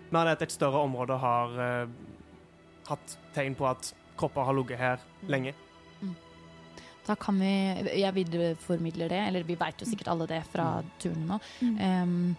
Men 0.10 0.28
at 0.32 0.42
et 0.42 0.54
større 0.54 0.82
område 0.82 1.18
har 1.22 1.56
uh, 1.56 1.90
hatt 2.90 3.18
tegn 3.36 3.58
på 3.58 3.68
at 3.70 3.94
kropper 4.20 4.48
har 4.48 4.58
ligget 4.58 4.82
her 4.82 5.04
lenge. 5.30 5.54
Da 7.10 7.16
kan 7.18 7.40
vi 7.42 7.50
Jeg 7.98 8.14
videreformidler 8.14 9.10
det, 9.10 9.22
eller 9.28 9.44
vi 9.48 9.58
veit 9.58 9.82
jo 9.82 9.88
sikkert 9.90 10.12
alle 10.14 10.28
det 10.30 10.44
fra 10.52 10.84
turen 11.02 11.26
nå. 11.26 11.40
Mm. 11.62 11.78
Em, 11.82 12.36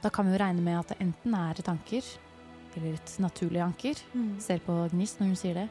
da 0.00 0.08
kan 0.14 0.24
vi 0.24 0.32
jo 0.32 0.40
regne 0.40 0.64
med 0.64 0.78
at 0.78 0.94
det 0.94 1.00
enten 1.04 1.34
er 1.36 1.58
et 1.58 1.68
anker, 1.68 2.08
eller 2.76 2.94
et 2.96 3.14
naturlig 3.20 3.60
anker. 3.60 4.00
Mm. 4.14 4.38
Ser 4.40 4.62
på 4.64 4.76
Gnist 4.94 5.20
når 5.20 5.32
hun 5.32 5.40
sier 5.40 5.60
det. 5.60 5.66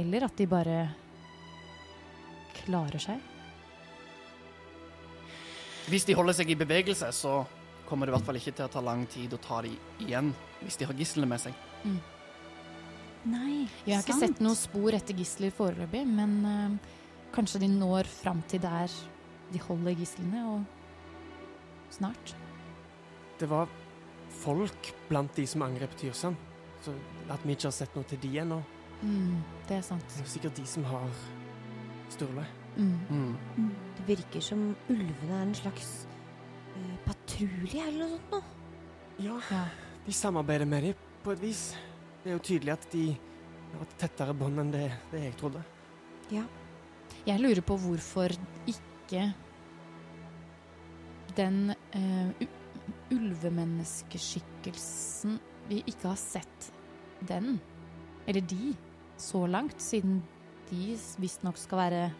Eller 0.00 0.24
at 0.24 0.36
de 0.38 0.46
bare 0.48 0.78
klarer 2.62 3.04
seg. 3.04 3.20
Hvis 5.90 6.06
de 6.08 6.16
holder 6.18 6.34
seg 6.40 6.50
i 6.50 6.58
bevegelse, 6.58 7.12
så 7.14 7.42
kommer 7.86 8.06
det 8.06 8.12
i 8.12 8.16
hvert 8.16 8.26
fall 8.26 8.40
ikke 8.40 8.54
til 8.58 8.66
å 8.66 8.72
ta 8.72 8.82
lang 8.84 9.06
tid 9.10 9.34
å 9.34 9.40
ta 9.42 9.62
dem 9.64 10.02
igjen 10.02 10.32
hvis 10.60 10.78
de 10.80 10.88
har 10.88 10.98
gislene 10.98 11.30
med 11.30 11.42
seg. 11.42 11.56
Nei, 13.26 13.66
Jeg 13.86 13.96
har 13.96 14.04
ikke 14.04 14.20
sett 14.20 14.40
noe 14.42 14.54
spor 14.58 14.94
etter 14.94 15.16
gisler 15.18 15.54
foreløpig, 15.54 16.04
men 16.06 16.34
uh, 16.46 16.94
kanskje 17.34 17.64
de 17.64 17.70
når 17.72 18.06
fram 18.10 18.42
til 18.50 18.62
der 18.62 18.92
de 19.52 19.62
holder 19.62 19.96
gislene, 19.98 20.42
og 20.46 21.94
snart. 21.94 22.34
Det 23.38 23.48
var 23.50 23.70
folk 24.42 24.92
blant 25.08 25.34
de 25.36 25.46
som 25.46 25.64
angrep 25.66 25.94
Tyrsand. 25.98 26.38
Så 26.84 26.94
at 27.32 27.42
vi 27.42 27.56
ikke 27.56 27.68
har 27.68 27.74
sett 27.74 27.94
noe 27.98 28.06
til 28.06 28.20
de 28.22 28.30
ennå. 28.42 28.60
Mm, 29.02 29.42
det 29.68 29.78
er 29.78 29.84
sant. 29.84 30.06
Det 30.14 30.22
er 30.22 30.30
sikkert 30.30 30.58
de 30.58 30.66
som 30.68 30.86
har 30.86 31.24
Sturle. 32.14 32.44
Mm. 32.76 33.34
Mm. 33.56 33.70
Det 33.96 34.04
virker 34.06 34.44
som 34.44 34.68
ulvene 34.92 35.32
er 35.32 35.42
en 35.48 35.56
slags 35.56 36.06
patrulje 37.36 37.82
eller 37.84 38.00
noe 38.00 38.08
sånt 38.16 38.30
noe. 38.32 38.42
Ja, 39.18 39.40
Ja. 39.50 39.64
de 40.06 40.12
samarbeider 40.12 40.66
med 40.66 40.82
dem 40.82 40.94
på 41.22 41.32
et 41.32 41.40
vis. 41.40 41.74
Det 42.22 42.30
er 42.30 42.36
jo 42.36 42.38
tydelig 42.38 42.72
at 42.72 42.90
de 42.92 43.18
har 43.72 43.82
et 43.82 43.98
tettere 43.98 44.34
bånd 44.34 44.58
enn 44.58 44.70
det, 44.70 44.92
det 45.10 45.20
jeg 45.22 45.36
trodde. 45.36 45.64
Jeg 46.30 47.40
lurer 47.40 47.60
på 47.62 47.76
hvorfor 47.76 48.28
ikke 48.66 49.34
den 51.36 51.74
uh, 51.94 52.30
ulvemenneskeskikkelsen 53.10 55.38
Vi 55.68 55.82
ikke 55.86 56.08
har 56.08 56.16
sett 56.16 56.72
den, 57.26 57.60
eller 58.26 58.40
de, 58.40 58.74
så 59.18 59.46
langt, 59.46 59.80
siden 59.82 60.22
de 60.70 60.96
visstnok 61.18 61.56
skal 61.58 61.78
være 61.78 62.12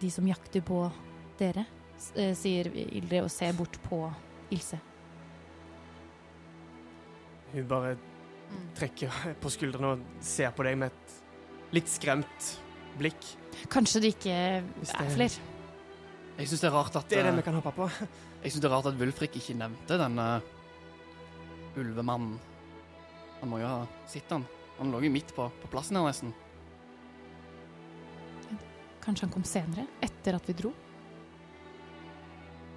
de 0.00 0.10
som 0.10 0.26
jakter 0.26 0.60
på 0.64 0.90
dere, 1.38 1.66
sier 1.98 2.68
Ildrid 2.74 3.22
og 3.24 3.30
ser 3.32 3.54
bort 3.56 3.78
på 3.86 4.00
Ilse. 4.54 4.78
Hun 7.54 7.66
bare 7.70 7.94
trekker 8.74 9.34
på 9.40 9.52
skuldrene 9.52 9.94
og 9.94 10.04
ser 10.24 10.52
på 10.54 10.66
deg 10.66 10.78
med 10.78 10.92
et 10.92 11.74
litt 11.74 11.90
skremt 11.90 12.50
blikk. 12.98 13.26
Kanskje 13.70 14.02
det 14.02 14.14
ikke 14.16 14.34
er 14.34 15.12
flere? 15.14 15.52
Jeg 16.34 16.50
syns 16.50 16.64
det 16.64 16.68
er 16.68 16.74
rart 16.74 16.96
at 16.98 17.08
Det 17.10 17.18
er 17.20 17.28
det 17.28 17.32
eh, 17.32 17.38
vi 17.38 17.46
kan 17.46 17.54
hoppe 17.54 17.72
på. 17.76 17.86
Jeg 18.44 18.52
synes 18.52 18.62
det 18.64 18.68
er 18.68 18.74
rart 18.74 18.88
at 18.90 18.98
Wulfrik 18.98 19.36
ikke 19.38 19.54
nevnte 19.56 19.98
denne 19.98 20.26
ulvemannen. 21.78 22.34
Han 23.40 23.50
må 23.50 23.60
jo 23.62 23.68
ha 23.70 23.84
sett 24.10 24.30
han. 24.34 24.44
Han 24.80 24.90
lå 24.90 25.04
jo 25.06 25.12
midt 25.14 25.30
på, 25.36 25.46
på 25.62 25.70
plassen 25.70 25.96
her 25.98 26.08
nesten. 26.08 26.34
Kanskje 29.04 29.26
han 29.26 29.32
kom 29.34 29.46
senere, 29.46 29.86
etter 30.02 30.36
at 30.38 30.46
vi 30.48 30.56
dro? 30.58 30.72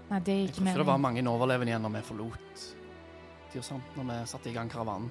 Nei, 0.07 0.19
det 0.23 0.35
Jeg 0.37 0.53
tror 0.55 0.67
ikke 0.69 0.83
det 0.83 0.87
var 0.87 1.01
mange 1.03 1.23
overlevende 1.27 1.73
igjen 1.73 1.83
når 1.83 1.97
vi 1.97 2.05
forlot 2.07 2.63
Tyrsand, 3.51 3.83
når 3.97 4.07
vi 4.11 4.15
satte 4.31 4.49
i 4.51 4.55
gang 4.55 4.69
karavanen. 4.71 5.09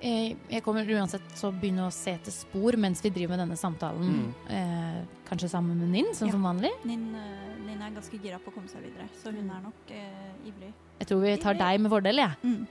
Jeg, 0.00 0.36
jeg 0.48 0.62
kommer 0.64 0.88
uansett 0.96 1.24
til 1.34 1.50
å 1.50 1.52
begynne 1.52 1.84
å 1.84 1.92
se 1.92 2.14
etter 2.16 2.32
spor 2.32 2.78
mens 2.80 3.02
vi 3.04 3.10
driver 3.12 3.34
med 3.34 3.42
denne 3.44 3.58
samtalen. 3.60 4.14
Mm. 4.16 4.30
Eh, 4.56 5.00
kanskje 5.28 5.50
sammen 5.52 5.76
med 5.76 5.92
Ninn, 5.92 6.14
sånn 6.16 6.30
Ja. 6.30 6.38
som 6.38 6.46
vanlig. 6.46 6.70
Ninn, 6.88 7.10
eh, 7.14 7.50
er 7.90 7.96
ganske 7.98 8.18
gira 8.22 8.38
på 8.38 8.50
å 8.50 8.54
komme 8.54 8.70
seg 8.70 8.84
videre, 8.84 9.08
så 9.18 9.32
hun 9.34 9.50
er 9.50 9.60
nok 9.64 9.90
eh, 9.90 10.48
ivrig. 10.48 10.72
Jeg 11.00 11.08
tror 11.10 11.20
vi 11.24 11.36
tar 11.42 11.54
deg 11.58 11.80
med 11.80 11.90
fordel, 11.90 12.16
jeg. 12.16 12.32
Mm. 12.44 12.66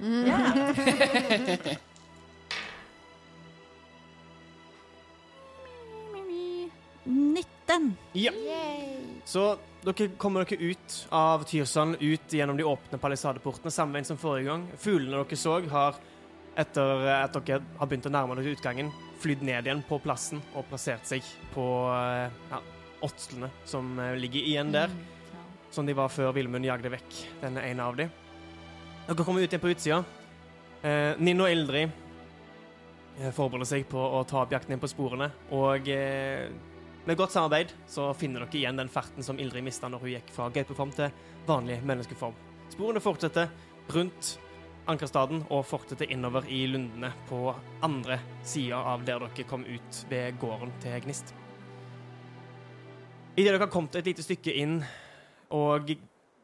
19. 7.09 7.97
Ja. 8.13 8.31
Så 9.29 9.43
dere 9.85 10.07
kommer 10.17 10.41
dere 10.41 10.71
ut 10.71 10.95
av 11.13 11.43
Tyrsand, 11.45 11.99
ut 11.99 12.33
gjennom 12.33 12.57
de 12.57 12.65
åpne 12.65 12.97
palisadeportene, 12.97 13.69
samme 13.71 13.93
veien 13.93 14.07
som 14.07 14.17
forrige 14.17 14.49
gang. 14.49 14.63
Fuglene 14.81 15.19
dere 15.21 15.37
så, 15.37 15.59
har 15.69 15.99
etter 16.57 17.05
at 17.13 17.37
dere 17.37 17.61
har 17.77 17.89
begynt 17.91 18.07
å 18.09 18.13
nærme 18.13 18.37
dere 18.39 18.55
utgangen, 18.55 18.89
flydd 19.21 19.43
ned 19.45 19.69
igjen 19.69 19.83
på 19.85 19.99
plassen 20.01 20.41
og 20.57 20.65
plassert 20.71 21.05
seg 21.05 21.25
på 21.53 21.65
eh, 21.93 22.39
ja, 22.49 22.61
åtslene 23.05 23.51
som 23.69 23.91
eh, 24.01 24.15
ligger 24.17 24.49
igjen 24.49 24.73
der, 24.73 24.95
som 25.69 25.85
de 25.85 25.93
var 25.93 26.09
før 26.09 26.33
Vilmund 26.33 26.65
jagde 26.65 26.89
vekk 26.95 27.19
den 27.43 27.59
ene 27.61 27.85
av 27.85 27.99
dem. 27.99 28.09
Dere 29.05 29.27
kommer 29.27 29.45
ut 29.45 29.51
igjen 29.51 29.61
på 29.61 29.73
utsida. 29.75 30.01
Eh, 30.81 31.19
Ninn 31.21 31.45
og 31.45 31.51
Ildrid 31.53 31.85
eh, 33.19 33.29
forbereder 33.29 33.75
seg 33.75 33.85
på 33.91 34.01
å 34.01 34.23
ta 34.25 34.41
opp 34.41 34.57
jakten 34.57 34.73
inn 34.73 34.81
på 34.81 34.89
sporene, 34.89 35.29
og 35.53 35.93
eh, 35.93 36.49
med 37.09 37.17
godt 37.17 37.33
samarbeid 37.33 37.71
så 37.89 38.11
finner 38.13 38.43
dere 38.43 38.59
igjen 38.59 38.77
den 38.77 38.89
ferten 38.93 39.25
som 39.25 39.39
Ildrid 39.41 39.65
mista 39.65 39.89
når 39.89 40.03
hun 40.03 40.11
gikk 40.11 40.27
fra 40.29 40.45
gaupeform 40.53 40.91
til 40.93 41.09
vanlig 41.47 41.79
menneskeform. 41.81 42.35
Sporene 42.69 43.01
fortsetter 43.01 43.49
rundt 43.95 44.35
Ankerstaden 44.89 45.41
og 45.53 45.63
fortsetter 45.65 46.09
innover 46.13 46.45
i 46.49 46.59
lundene 46.69 47.09
på 47.29 47.47
andre 47.85 48.19
sida 48.45 48.77
av 48.91 49.07
der 49.07 49.23
dere 49.25 49.45
kom 49.49 49.65
ut 49.65 50.03
ved 50.09 50.37
gården 50.41 50.75
til 50.83 51.01
Gnist. 51.05 51.33
Idet 53.33 53.55
dere 53.55 53.63
har 53.63 53.73
kommet 53.73 53.97
et 53.97 54.09
lite 54.11 54.25
stykke 54.25 54.53
inn 54.61 54.77
og 55.53 55.89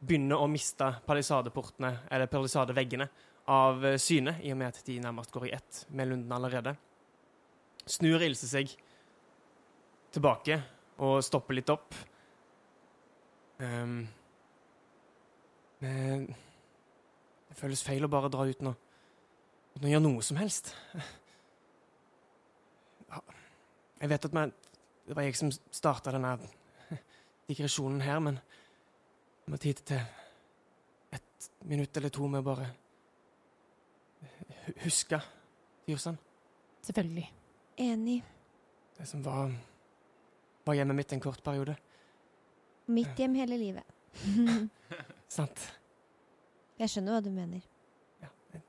begynner 0.01 0.41
å 0.41 0.49
miste 0.49 0.88
palisadeportene, 1.06 1.91
eller 2.10 2.30
palisadeveggene, 2.30 3.10
av 3.45 3.84
syne, 4.01 4.39
i 4.41 4.49
og 4.49 4.58
med 4.58 4.73
at 4.73 4.82
de 4.88 4.97
nærmest 5.01 5.34
går 5.34 5.45
i 5.45 5.54
ett 5.54 5.84
med 5.93 6.10
lundene 6.10 6.38
allerede, 6.39 6.73
snur 7.86 8.23
Ilse 8.25 8.49
seg 8.49 8.73
tilbake 10.15 10.60
og 11.04 11.19
stopper 11.25 11.58
litt 11.58 11.71
opp. 11.73 11.95
Um, 13.60 14.01
men 15.84 16.25
det 16.30 17.60
føles 17.60 17.84
feil 17.84 18.08
å 18.08 18.12
bare 18.12 18.32
dra 18.32 18.47
ut 18.47 18.63
nå 18.65 18.73
uten 19.75 19.88
å 19.89 19.91
gjøre 19.91 20.04
noe 20.06 20.23
som 20.23 20.38
helst. 20.39 20.71
Ja, 23.10 23.19
Jeg 24.01 24.10
vet 24.12 24.28
at 24.28 24.36
man, 24.36 24.54
det 25.08 25.15
var 25.15 25.28
jeg 25.28 25.36
som 25.36 25.51
starta 25.51 26.13
denne 26.15 26.38
digresjonen 27.49 28.01
her, 28.04 28.19
men 28.23 28.39
vi 29.45 29.51
har 29.51 29.63
tid 29.65 29.84
til 29.86 29.99
et 31.15 31.49
minutt 31.67 31.97
eller 31.97 32.13
to 32.13 32.28
med 32.28 32.39
å 32.41 32.47
bare 32.54 32.69
huske 34.84 35.19
Tyrsand. 35.86 36.17
Selvfølgelig. 36.82 37.28
Enig. 37.78 38.23
Det 38.97 39.06
som 39.08 39.21
var, 39.25 39.51
var 40.65 40.73
hjemmet 40.80 40.95
mitt 40.97 41.13
en 41.13 41.19
kort 41.23 41.43
periode. 41.45 41.75
Mitt 42.88 43.17
hjem 43.19 43.36
hele 43.39 43.58
livet. 43.58 43.84
Sant? 45.36 45.60
Jeg 46.80 46.89
skjønner 46.91 47.12
hva 47.17 47.21
du 47.25 47.32
mener. 47.34 47.62
Ja. 48.21 48.28
det- 48.54 48.62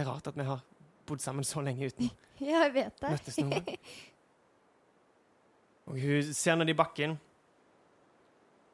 er 0.00 0.04
rart 0.08 0.26
at 0.26 0.36
vi 0.36 0.42
har 0.46 0.60
bodd 1.06 1.20
sammen 1.22 1.44
så 1.46 1.60
lenge 1.62 1.86
uten 1.86 2.10
Ja, 2.40 2.64
jeg 2.66 2.72
vet 2.74 3.00
det. 3.00 3.10
møttes 3.14 3.38
noen 3.38 3.50
gang. 3.54 3.78
Og 5.86 5.98
hun 6.00 6.22
ser 6.34 6.56
ned 6.56 6.68
i 6.72 6.76
bakken, 6.76 7.18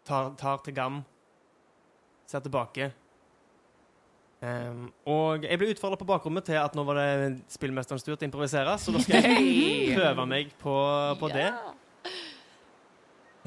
tar, 0.07 0.29
tar 0.39 0.61
til 0.63 0.75
gam, 0.77 1.01
ser 2.31 2.39
tilbake. 2.45 2.93
Um, 4.41 4.87
og 5.11 5.43
jeg 5.45 5.59
ble 5.61 5.73
utfordra 5.75 5.99
på 6.01 6.07
bakrommet 6.09 6.47
til 6.47 6.57
at 6.57 6.73
nå 6.79 6.85
var 6.87 6.97
det 6.97 7.43
spillmesterens 7.53 8.07
tur 8.07 8.15
til 8.15 8.25
å 8.25 8.29
improvisere, 8.31 8.77
så 8.81 8.95
da 8.95 9.03
skal 9.03 9.27
jeg 9.27 9.91
prøve 9.99 10.25
meg 10.31 10.55
på, 10.63 10.73
på 11.21 11.29
det. 11.35 11.49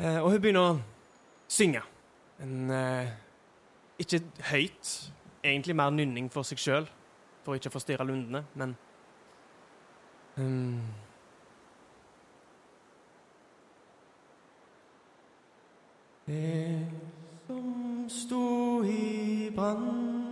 Eh, 0.03 0.23
og 0.23 0.31
hun 0.31 0.41
begynner 0.41 0.65
å 0.67 0.79
synge. 1.47 1.79
En, 2.43 2.71
eh, 2.71 3.07
ikke 3.99 4.19
høyt, 4.49 4.89
egentlig 5.43 5.75
mer 5.75 5.89
nynning 5.95 6.27
for 6.31 6.43
seg 6.43 6.59
sjøl, 6.59 6.89
for 7.43 7.53
å 7.53 7.55
ikke 7.55 7.71
forstyrre 7.71 8.03
lundene, 8.07 8.43
men 8.55 8.75
um, 10.37 10.81
Det 16.27 16.87
som 17.47 18.05
sto 18.09 18.83
i 18.83 19.49
brann, 19.55 20.22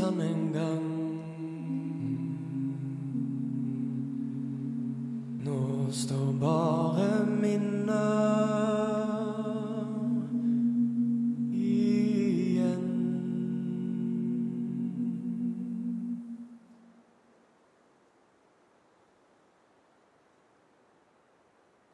En 0.00 0.52
gang. 0.52 0.84
Nå 5.42 5.90
står 5.92 6.32
bare 6.38 7.26
minner 7.26 7.98
igjen. 11.52 12.84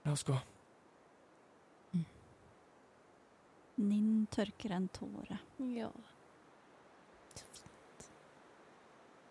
La 0.02 0.12
oss 0.12 0.24
gå. 0.28 0.36
Ninn 3.76 4.26
tørker 4.28 4.76
en 4.76 4.88
tåre. 4.92 5.40
Ja. 5.72 5.88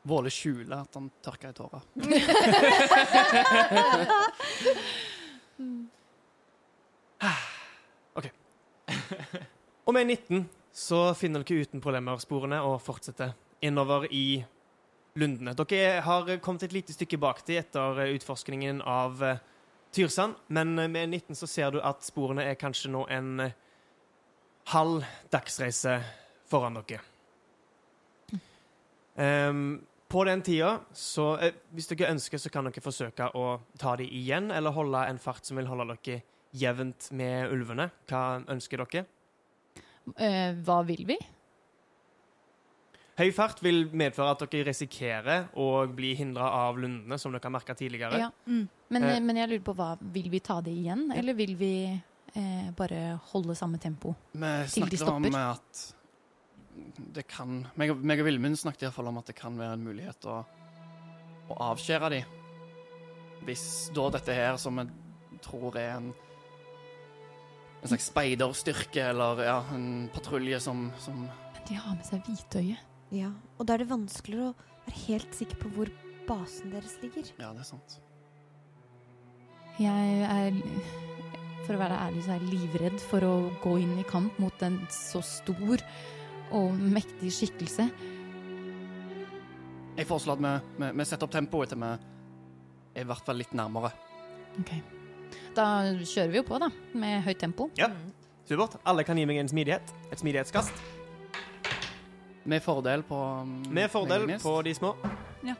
Våle 0.04 0.30
skjuler 0.34 0.82
at 0.84 0.96
han 0.98 1.10
tørker 1.24 1.54
OK. 8.20 8.28
Om 9.88 9.88
Og 9.88 9.94
med 9.96 10.08
19 10.08 10.50
så 10.74 11.14
finner 11.16 11.44
dere 11.44 11.64
uten 11.64 11.82
problemer 11.84 12.18
sporene 12.20 12.60
og 12.66 12.82
fortsetter 12.84 13.32
innover 13.64 14.08
i 14.12 14.44
lundene. 15.16 15.54
Dere 15.56 16.02
har 16.02 16.38
kommet 16.44 16.64
et 16.68 16.74
lite 16.74 16.94
stykke 16.96 17.18
bak 17.22 17.46
dem 17.48 17.62
etter 17.62 18.02
utforskningen 18.16 18.82
av 18.82 19.24
eh, 19.24 19.38
Tyrsand, 19.94 20.34
men 20.48 20.74
med 20.76 21.10
19 21.14 21.38
så 21.38 21.48
ser 21.48 21.72
du 21.72 21.80
at 21.86 22.02
sporene 22.04 22.44
er 22.50 22.58
kanskje 22.58 22.90
nå 22.92 23.06
en 23.14 23.40
eh, 23.46 23.54
halv 24.74 25.06
dagsreise 25.32 26.00
foran 26.50 26.82
dere. 26.82 27.02
Ehm, 29.22 29.84
på 30.14 30.24
den 30.30 30.44
tida, 30.46 30.76
så 30.94 31.32
eh, 31.42 31.56
Hvis 31.74 31.90
dere 31.90 32.12
ønsker, 32.14 32.38
så 32.42 32.52
kan 32.54 32.70
dere 32.70 32.84
forsøke 32.86 33.32
å 33.34 33.58
ta 33.82 33.96
de 34.00 34.06
igjen, 34.06 34.52
eller 34.54 34.76
holde 34.76 35.02
en 35.10 35.20
fart 35.22 35.46
som 35.50 35.58
vil 35.58 35.70
holde 35.70 35.90
dere 35.96 36.22
jevnt 36.54 37.10
med 37.18 37.50
ulvene. 37.54 37.90
Hva 38.10 38.44
ønsker 38.54 38.84
dere? 38.86 39.08
Eh, 40.20 40.54
hva 40.62 40.84
vil 40.86 41.08
vi? 41.10 41.18
Høy 43.14 43.30
fart 43.34 43.60
vil 43.62 43.88
medføre 43.94 44.34
at 44.34 44.42
dere 44.50 44.72
risikerer 44.72 45.52
å 45.62 45.68
bli 45.94 46.16
hindra 46.18 46.48
av 46.64 46.80
lundene, 46.82 47.20
som 47.22 47.34
dere 47.34 47.46
har 47.46 47.54
merka 47.54 47.76
tidligere. 47.78 48.22
Ja. 48.24 48.32
Mm. 48.48 48.64
Men, 48.90 49.04
Eh. 49.04 49.20
men 49.20 49.36
jeg 49.38 49.50
lurer 49.50 49.66
på 49.66 49.76
hva 49.76 49.98
Vil 50.14 50.30
vi 50.30 50.40
ta 50.40 50.62
det 50.62 50.72
igjen, 50.74 51.12
eller 51.16 51.34
vil 51.34 51.56
vi 51.56 51.74
eh, 52.36 52.72
bare 52.78 53.20
holde 53.34 53.56
samme 53.56 53.78
tempo? 53.78 54.16
Vi 54.34 54.54
Til 54.70 54.90
de 54.90 54.98
snakket 54.98 55.34
om 55.34 55.36
at 55.36 55.84
det 57.14 57.26
kan 57.30 57.64
meg 57.80 57.94
meg 58.02 58.22
og 58.22 58.28
Vilmund 58.28 58.60
snakket 58.60 58.86
i 58.86 58.88
hvert 58.88 58.98
fall 58.98 59.12
om 59.12 59.20
at 59.22 59.30
det 59.30 59.38
kan 59.38 59.58
være 59.60 59.78
en 59.78 59.86
mulighet 59.86 60.28
å, 60.30 60.42
å 61.50 61.60
avskjære 61.72 62.12
de. 62.14 62.22
Hvis 63.48 63.66
da 63.96 64.08
dette 64.14 64.36
her, 64.36 64.58
som 64.62 64.80
jeg 64.80 65.42
tror 65.44 65.76
er 65.80 65.98
en 65.98 66.14
en 67.84 67.92
slags 67.92 68.06
speiderstyrke 68.08 69.02
eller 69.12 69.44
ja, 69.44 69.58
en 69.76 70.08
patrulje 70.14 70.60
som, 70.64 70.86
som 71.04 71.26
Men 71.26 71.66
de 71.68 71.76
har 71.76 71.98
med 71.98 72.08
seg 72.08 72.30
hvitøye. 72.30 72.78
Ja, 73.14 73.34
og 73.60 73.68
da 73.68 73.76
er 73.76 73.84
det 73.84 73.90
vanskeligere 73.92 74.54
å 74.54 74.86
være 74.86 75.02
helt 75.04 75.36
sikker 75.36 75.60
på 75.60 75.72
hvor 75.76 75.92
basen 76.28 76.72
deres 76.72 76.96
ligger. 77.04 77.28
Ja, 77.42 77.52
det 77.52 77.66
er 77.66 77.68
sant. 77.68 77.98
Jeg 79.82 80.24
er 80.30 80.62
For 81.66 81.76
å 81.76 81.80
være 81.82 82.00
ærlig 82.06 82.24
så 82.26 82.34
er 82.34 82.42
jeg 82.42 82.52
livredd 82.54 82.98
for 83.02 83.26
å 83.28 83.36
gå 83.64 83.78
inn 83.84 83.94
i 84.00 84.08
kamp 84.08 84.40
mot 84.40 84.64
en 84.66 84.82
så 84.92 85.22
stor 85.24 85.84
og 86.54 86.74
mektig 86.78 87.32
skikkelse. 87.34 87.90
Jeg 89.94 90.10
foreslår 90.10 90.40
at 90.40 90.44
vi, 90.44 90.54
vi, 90.82 90.90
vi 90.98 91.06
setter 91.06 91.28
opp 91.28 91.36
tempoet 91.36 91.74
til 91.74 91.82
vi 91.84 91.92
er 92.94 93.06
i 93.06 93.08
hvert 93.10 93.26
fall 93.26 93.40
litt 93.42 93.54
nærmere. 93.58 93.92
Ok. 94.62 94.74
Da 95.58 95.66
kjører 96.02 96.34
vi 96.34 96.40
jo 96.42 96.46
på, 96.48 96.60
da, 96.62 96.70
med 96.98 97.22
høyt 97.26 97.40
tempo. 97.42 97.70
Ja. 97.78 97.90
Supert. 98.50 98.78
Alle 98.90 99.06
kan 99.08 99.18
gi 99.18 99.26
meg 99.30 99.40
en 99.42 99.50
smidighet. 99.50 99.94
Et 100.12 100.20
smidighetskast. 100.20 100.82
Med 102.50 102.60
fordel 102.66 103.06
på 103.08 103.16
um, 103.16 103.54
Med 103.72 103.88
fordel 103.92 104.28
på 104.44 104.58
de 104.66 104.74
små. 104.76 104.96
Ja. 105.48 105.56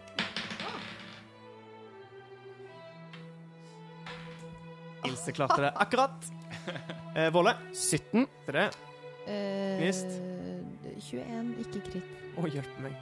Ilse 5.08 5.36
klarte 5.36 5.62
det 5.68 5.74
akkurat. 5.76 6.32
Eh, 7.14 7.28
Volle. 7.30 7.52
17. 7.78 8.24
Til 8.48 8.56
det. 8.56 8.93
Eh, 9.28 9.80
Gnist. 9.80 10.14
21, 11.04 11.52
ikke 11.64 11.82
kritt. 11.88 12.14
Å, 12.38 12.48
hjelpe 12.50 12.84
meg. 12.84 12.96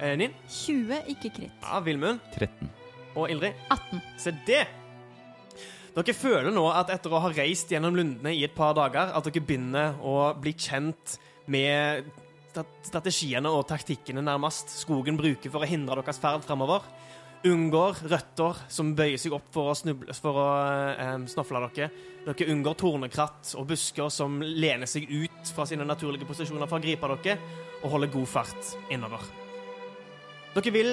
Eh, 0.00 0.16
Ninn. 0.20 0.34
20, 0.52 1.06
ikke 1.14 1.32
kritt. 1.38 1.54
Ja, 1.62 1.80
Vilmund. 1.84 2.20
13. 2.36 2.70
Og 3.16 3.30
Ildrid. 3.32 3.56
18. 3.72 4.02
Se 4.20 4.34
det! 4.46 4.66
Dere 5.96 6.12
føler 6.12 6.52
nå 6.52 6.66
at 6.68 6.90
etter 6.92 7.12
å 7.14 7.22
ha 7.24 7.30
reist 7.32 7.70
gjennom 7.72 7.96
lundene 7.96 8.34
i 8.36 8.42
et 8.44 8.52
par 8.52 8.74
dager, 8.76 9.14
at 9.16 9.24
dere 9.24 9.40
begynner 9.40 9.96
å 10.04 10.34
bli 10.36 10.52
kjent 10.52 11.16
med 11.48 12.10
strategiene 12.84 13.48
og 13.52 13.64
taktikkene 13.68 14.24
nærmest 14.24 14.72
skogen 14.82 15.16
bruker 15.16 15.52
for 15.52 15.64
å 15.64 15.68
hindre 15.68 16.02
deres 16.02 16.20
ferd 16.20 16.44
fremover. 16.44 16.84
Unngår 17.44 17.98
røtter 18.08 18.60
som 18.72 18.94
bøyer 18.96 19.20
seg 19.20 19.34
opp 19.36 19.50
for 19.54 19.70
å, 19.70 19.74
snuble, 19.76 20.14
for 20.16 20.38
å 20.40 20.46
eh, 20.96 21.16
snofle 21.28 21.60
dere. 21.66 21.90
Dere 22.24 22.46
unngår 22.54 22.78
tornekratt 22.80 23.52
og 23.60 23.68
busker 23.70 24.08
som 24.10 24.40
lener 24.40 24.88
seg 24.90 25.04
ut 25.10 25.52
fra 25.54 25.66
sine 25.68 25.84
naturlige 25.86 26.26
posisjoner 26.26 26.70
for 26.70 26.80
å 26.80 26.82
gripe 26.82 27.10
dere, 27.12 27.36
og 27.82 27.92
holder 27.92 28.14
god 28.14 28.30
fart 28.32 28.72
innover. 28.90 29.28
Dere 30.56 30.72
vil 30.74 30.90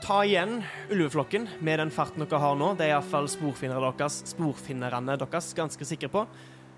ta 0.00 0.22
igjen 0.24 0.60
ulveflokken 0.94 1.48
med 1.60 1.82
den 1.82 1.92
farten 1.92 2.24
dere 2.24 2.40
har 2.40 2.56
nå. 2.56 2.72
Det 2.78 2.86
er 2.86 2.94
iallfall 2.94 3.28
sporfinnere 3.28 3.90
deres, 3.98 4.22
sporfinnerne 4.30 5.18
deres 5.20 5.52
ganske 5.58 5.88
sikre 5.88 6.12
på. 6.12 6.24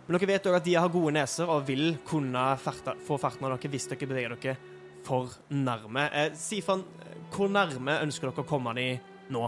Men 0.07 0.17
dere 0.17 0.33
vet 0.33 0.49
òg 0.51 0.59
at 0.59 0.67
de 0.67 0.79
har 0.81 0.91
gode 0.91 1.15
neser 1.15 1.51
og 1.53 1.69
vil 1.69 1.99
kunne 2.09 2.49
farta, 2.59 2.97
få 3.07 3.21
farten 3.23 3.47
av 3.47 3.55
dere 3.55 3.71
hvis 3.77 3.93
dere 3.93 4.09
beveger 4.09 4.39
dere 4.41 4.57
for 5.05 5.31
nærme. 5.51 6.07
Eh, 6.13 6.33
Sifan, 6.39 6.85
hvor 7.33 7.49
nærme 7.53 7.99
ønsker 8.05 8.31
dere 8.31 8.45
å 8.45 8.49
komme 8.49 8.75
de 8.77 8.87
nå? 9.33 9.45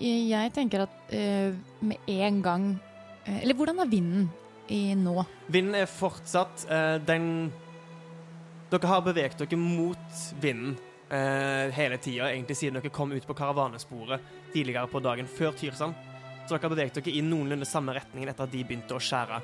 Jeg 0.00 0.52
tenker 0.56 0.86
at 0.86 1.12
eh, 1.12 1.52
med 1.84 2.06
en 2.08 2.38
gang 2.42 2.68
eh, 3.26 3.42
Eller 3.42 3.54
hvordan 3.58 3.82
er 3.82 3.90
vinden 3.90 4.28
i 4.72 4.94
nå? 4.96 5.24
Vinden 5.52 5.74
er 5.76 5.90
fortsatt 5.90 6.64
eh, 6.70 6.96
den 7.04 7.26
Dere 8.70 8.86
har 8.86 9.02
beveget 9.02 9.40
dere 9.42 9.58
mot 9.58 10.20
vinden 10.40 10.76
eh, 11.10 11.72
hele 11.74 11.98
tida, 11.98 12.28
egentlig 12.30 12.54
siden 12.56 12.78
dere 12.78 12.92
kom 12.94 13.10
ut 13.12 13.26
på 13.26 13.34
karavanesporet 13.34 14.22
tidligere 14.54 14.86
på 14.92 15.00
dagen 15.02 15.26
før 15.26 15.56
Tyrsand. 15.58 15.94
Så 16.46 16.54
dere 16.54 16.62
har 16.68 16.74
beveget 16.76 17.00
dere 17.00 17.16
i 17.18 17.24
noenlunde 17.26 17.66
samme 17.66 17.96
retningen 17.98 18.30
etter 18.30 18.46
at 18.46 18.54
de 18.54 18.62
begynte 18.64 18.94
å 18.94 19.02
skjære 19.02 19.40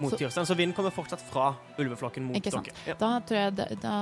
mot 0.00 0.10
Så- 0.14 0.16
Tyrsand. 0.22 0.48
Så 0.48 0.56
vinden 0.56 0.72
kommer 0.74 0.90
fortsatt 0.96 1.20
fra 1.28 1.50
ulveflokken 1.78 2.24
mot 2.30 2.40
dere. 2.40 2.72
Ja. 2.88 2.96
Da 2.96 3.12
tror 3.20 3.38
jeg 3.42 3.54
da, 3.60 3.68
da 3.84 3.94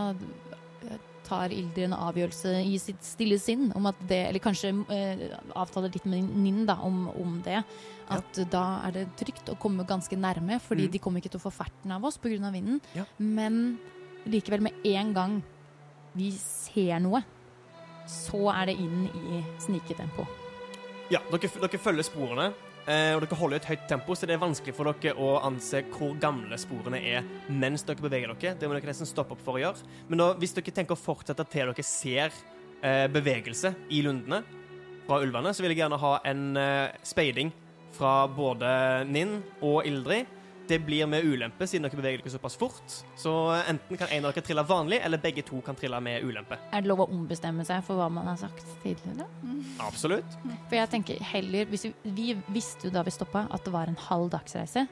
tar 1.28 1.52
Ilder 1.52 1.84
en 1.84 1.92
avgjørelse 1.92 2.54
i 2.64 2.78
sitt 2.80 3.02
stille 3.04 3.36
sinn 3.38 3.66
om 3.76 3.84
at 3.90 3.98
det 4.08 4.20
Eller 4.30 4.40
kanskje 4.40 4.70
eh, 4.88 5.26
avtaler 5.54 5.92
litt 5.92 6.06
med 6.08 6.24
Ninn 6.40 6.62
da, 6.68 6.78
om, 6.80 7.08
om 7.20 7.42
det. 7.44 7.62
At 8.08 8.40
da 8.50 8.62
er 8.86 8.94
det 8.96 9.02
trygt 9.20 9.50
å 9.52 9.58
komme 9.60 9.84
ganske 9.84 10.16
nærme, 10.16 10.56
fordi 10.64 10.86
Mm. 10.88 10.92
de 10.92 10.98
kommer 10.98 11.20
ikke 11.20 11.30
til 11.34 11.40
å 11.40 11.50
få 11.50 11.52
ferten 11.52 11.92
av 11.92 12.04
oss 12.04 12.16
pga. 12.16 12.50
vinden. 12.50 12.80
Ja. 12.94 13.04
Men 13.18 13.78
likevel, 14.26 14.62
med 14.62 14.72
en 14.84 15.12
gang 15.12 15.42
vi 16.14 16.30
ser 16.32 16.98
noe, 17.00 17.22
så 18.08 18.48
er 18.54 18.66
det 18.66 18.78
inn 18.80 19.04
i 19.12 19.44
sniketempo. 19.60 20.26
Ja, 21.10 21.20
dere, 21.30 21.48
dere 21.60 21.78
følger 21.78 22.02
sporene, 22.04 22.46
eh, 22.48 22.67
og 22.88 23.20
dere 23.20 23.36
holder 23.36 23.58
et 23.58 23.66
høyt 23.68 23.82
tempo, 23.90 24.14
så 24.16 24.24
det 24.24 24.36
er 24.36 24.40
vanskelig 24.40 24.72
for 24.76 24.88
dere 24.88 25.12
å 25.20 25.34
anse 25.44 25.82
hvor 25.92 26.14
gamle 26.20 26.56
sporene 26.60 27.00
er 27.04 27.26
mens 27.52 27.84
dere 27.84 28.00
beveger 28.00 28.32
dere. 28.32 28.54
Det 28.56 28.68
må 28.68 28.76
dere 28.76 28.88
nesten 28.88 29.08
stoppe 29.08 29.36
opp 29.36 29.42
for 29.44 29.58
å 29.58 29.62
gjøre. 29.62 29.88
Men 30.08 30.22
da, 30.22 30.30
hvis 30.40 30.56
dere 30.56 30.72
tenker 30.78 30.96
å 30.96 31.00
fortsette 31.00 31.44
til 31.52 31.68
dere 31.68 31.84
ser 31.84 32.32
eh, 32.80 33.04
bevegelse 33.12 33.74
i 33.92 34.00
lundene 34.06 34.40
fra 35.08 35.20
ulvene, 35.24 35.52
så 35.52 35.64
vil 35.64 35.74
jeg 35.74 35.82
gjerne 35.82 36.00
ha 36.00 36.14
en 36.28 36.48
eh, 36.60 36.96
speiding 37.06 37.52
fra 37.96 38.22
både 38.30 38.70
Ninn 39.08 39.38
og 39.64 39.86
Ildrid. 39.88 40.37
Det 40.68 40.78
blir 40.84 41.06
med 41.08 41.24
ulempe, 41.24 41.64
siden 41.66 41.86
dere 41.86 41.96
beveger 41.96 42.20
dere 42.20 42.30
såpass 42.34 42.58
fort. 42.60 42.94
Så 43.16 43.32
enten 43.56 43.96
kan 43.96 44.10
en 44.12 44.26
av 44.28 44.34
dere 44.34 44.44
trille 44.44 44.64
vanlig, 44.68 44.98
eller 45.04 45.20
begge 45.22 45.44
to 45.48 45.62
kan 45.64 45.78
trille 45.78 46.00
med 46.04 46.26
ulempe. 46.28 46.58
Er 46.72 46.84
det 46.84 46.90
lov 46.90 47.06
å 47.06 47.08
ombestemme 47.08 47.64
seg 47.64 47.80
for 47.86 47.96
hva 47.96 48.10
man 48.12 48.28
har 48.28 48.36
sagt 48.36 48.66
tidligere? 48.82 49.24
Absolutt. 49.86 50.36
For 50.68 50.76
jeg 50.76 50.92
tenker 50.92 51.22
heller 51.30 51.70
hvis 51.72 51.88
vi, 51.88 51.92
vi 52.04 52.28
visste 52.52 52.88
jo 52.88 52.92
da 52.92 53.04
vi 53.06 53.14
stoppa 53.16 53.46
at 53.48 53.64
det 53.64 53.72
var 53.72 53.88
en 53.88 53.96
halv 54.10 54.28
dagsreise. 54.36 54.84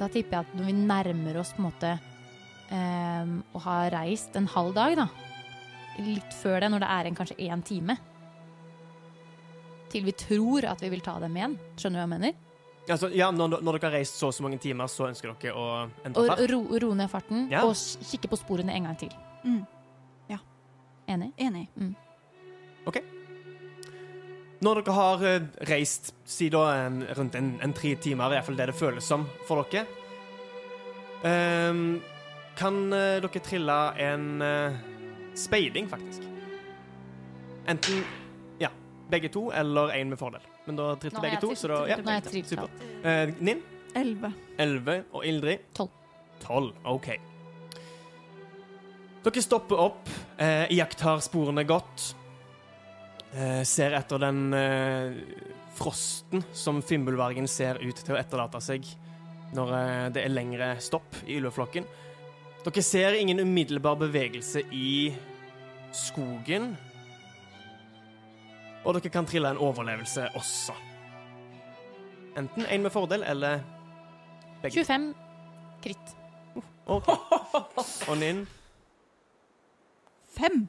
Da 0.00 0.08
tipper 0.12 0.38
jeg 0.38 0.46
at 0.46 0.56
når 0.56 0.70
vi 0.70 0.76
nærmer 0.78 1.40
oss 1.40 1.52
på 1.56 1.60
en 1.60 1.68
måte 1.68 1.92
um, 2.70 3.38
å 3.52 3.64
ha 3.68 3.78
reist 3.92 4.36
en 4.36 4.48
halv 4.56 4.76
dag, 4.76 4.96
da 5.04 5.08
Litt 5.96 6.34
før 6.36 6.60
det, 6.60 6.68
når 6.72 6.82
det 6.84 6.88
er 6.92 7.08
en 7.08 7.14
kanskje 7.16 7.38
én 7.46 7.62
time 7.64 7.94
Til 9.92 10.04
vi 10.04 10.12
tror 10.12 10.66
at 10.68 10.82
vi 10.84 10.90
vil 10.92 11.00
ta 11.00 11.14
dem 11.22 11.38
igjen. 11.38 11.54
Skjønner 11.80 11.96
du 11.96 12.02
hva 12.02 12.04
jeg 12.04 12.14
mener? 12.18 12.45
Altså, 12.88 13.08
ja, 13.10 13.30
når, 13.34 13.56
når 13.66 13.78
dere 13.78 13.90
har 13.90 13.96
reist 13.98 14.18
så 14.20 14.28
og 14.30 14.34
så 14.36 14.44
mange 14.46 14.58
timer, 14.62 14.86
så 14.86 15.08
ønsker 15.08 15.32
dere 15.42 15.54
å 15.58 15.66
endre 16.06 16.22
Og 16.22 16.28
fart? 16.30 16.42
ro, 16.52 16.60
ro 16.84 16.90
ned 16.94 17.10
farten, 17.10 17.48
Ja. 17.50 17.64
og 17.66 17.74
kikke 17.74 18.30
på 18.30 18.38
sporene 18.38 18.74
en 18.76 18.84
gang 18.86 18.98
til. 19.00 19.10
Mm. 19.44 19.64
Ja. 20.30 20.38
Enig? 21.08 21.32
Enig. 21.38 21.66
Ok. 22.86 23.00
Når 24.62 24.80
dere 24.82 24.94
har 24.96 25.24
eh, 25.26 25.48
reist 25.68 26.14
siden 26.24 26.60
en, 26.86 27.02
rundt 27.18 27.34
en, 27.34 27.50
en 27.62 27.72
tre 27.76 27.94
timer, 28.00 28.30
i 28.30 28.38
hvert 28.38 28.46
fall 28.46 28.56
det 28.56 28.68
det 28.70 28.78
føles 28.78 29.04
som 29.04 29.26
for 29.48 29.66
dere, 29.72 29.86
um, 31.26 32.00
kan 32.56 32.78
eh, 32.92 33.18
dere 33.20 33.42
trille 33.44 33.80
en 34.06 34.28
uh, 34.42 34.78
speiding, 35.36 35.90
faktisk. 35.90 36.22
Enten 37.68 38.04
begge 39.10 39.30
to 39.32 39.48
eller 39.54 39.94
én 39.96 40.10
med 40.10 40.18
fordel. 40.20 40.44
Men 40.66 40.78
da 40.78 40.90
trilte 41.00 41.22
begge 41.22 41.40
to, 41.42 41.54
så 41.54 41.70
da 41.70 41.80
ja, 41.90 41.96
Nå 42.00 42.10
har 42.10 42.20
jeg 42.20 42.28
trilt 42.30 42.52
Supert. 42.52 42.84
Eh, 43.06 43.32
Nin? 43.40 43.62
Elleve. 43.96 44.32
11 44.60 44.98
og 45.12 45.24
Ildrid 45.24 45.70
Tolv. 45.76 45.90
12, 46.42 46.72
OK. 46.92 47.08
Dere 49.26 49.42
stopper 49.42 49.80
opp, 49.82 50.10
eh, 50.38 50.66
iakttar 50.76 51.22
sporene 51.24 51.64
godt. 51.66 52.12
Eh, 53.34 53.62
ser 53.66 53.96
etter 53.96 54.20
den 54.22 54.54
eh, 54.54 55.16
frosten 55.76 56.44
som 56.56 56.82
Fimbulvargen 56.82 57.48
ser 57.50 57.80
ut 57.82 57.98
til 57.98 58.14
å 58.14 58.20
etterlate 58.20 58.60
seg 58.64 58.86
når 59.56 59.72
eh, 59.76 60.04
det 60.14 60.22
er 60.24 60.32
lengre 60.32 60.68
stopp 60.82 61.18
i 61.26 61.40
ulveflokken. 61.40 61.88
Dere 62.66 62.82
ser 62.82 63.18
ingen 63.18 63.42
umiddelbar 63.42 63.98
bevegelse 64.00 64.64
i 64.74 65.12
skogen. 65.94 66.74
Og 68.86 68.94
dere 68.94 69.10
kan 69.10 69.26
trille 69.26 69.50
en 69.50 69.58
overlevelse 69.58 70.28
også. 70.38 70.74
Enten 72.38 72.66
en 72.70 72.82
med 72.84 72.92
fordel 72.94 73.24
eller 73.26 73.60
begge. 74.62 74.84
25 74.84 75.14
kritt. 75.82 76.14
OK. 76.86 77.08
Og 78.08 78.16
Ninn? 78.20 78.44
Fem. 80.36 80.68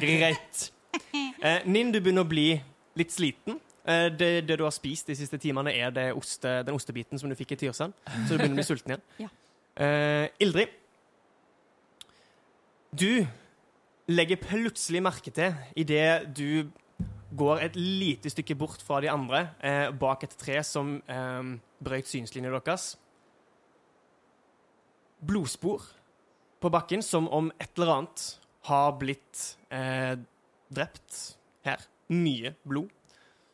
Greit. 0.00 0.70
Eh, 1.14 1.64
Ninn, 1.66 1.92
du 1.92 2.00
begynner 2.00 2.24
å 2.24 2.28
bli 2.28 2.48
litt 2.98 3.12
sliten. 3.14 3.58
Eh, 3.84 4.10
det, 4.12 4.30
det 4.48 4.58
du 4.60 4.64
har 4.66 4.74
spist 4.74 5.08
de 5.08 5.16
siste 5.18 5.38
timene, 5.40 5.72
er 5.72 5.92
det 5.94 6.06
oste, 6.16 6.60
den 6.66 6.76
ostebiten 6.76 7.20
som 7.20 7.32
du 7.32 7.36
fikk 7.38 7.56
i 7.56 7.60
Tyrsand. 7.64 7.96
Så 8.26 8.34
du 8.34 8.38
begynner 8.38 8.56
å 8.56 8.60
bli 8.60 8.66
sulten 8.68 8.94
igjen. 8.94 9.06
Ja. 9.24 9.30
Eh, 9.84 10.28
Ildrid. 10.44 10.76
Du 12.94 13.26
legger 14.10 14.40
plutselig 14.40 15.00
merke 15.04 15.32
til 15.32 15.54
idet 15.80 16.34
du 16.36 16.70
går 17.34 17.64
et 17.64 17.76
lite 17.78 18.30
stykke 18.30 18.56
bort 18.58 18.82
fra 18.84 19.00
de 19.02 19.10
andre, 19.10 19.48
eh, 19.60 19.90
bak 19.90 20.22
et 20.22 20.36
tre 20.38 20.60
som 20.62 20.96
eh, 21.08 21.54
brøyt 21.82 22.06
synslinjen 22.06 22.52
deres. 22.54 22.94
Blodspor 25.24 25.82
på 26.60 26.70
bakken, 26.70 27.02
som 27.02 27.28
om 27.28 27.50
et 27.58 27.70
eller 27.76 27.94
annet 27.96 28.26
har 28.68 28.92
blitt 29.00 29.56
eh, 29.70 30.14
drept 30.70 31.36
her. 31.64 31.82
Mye 32.12 32.54
blod. 32.64 32.92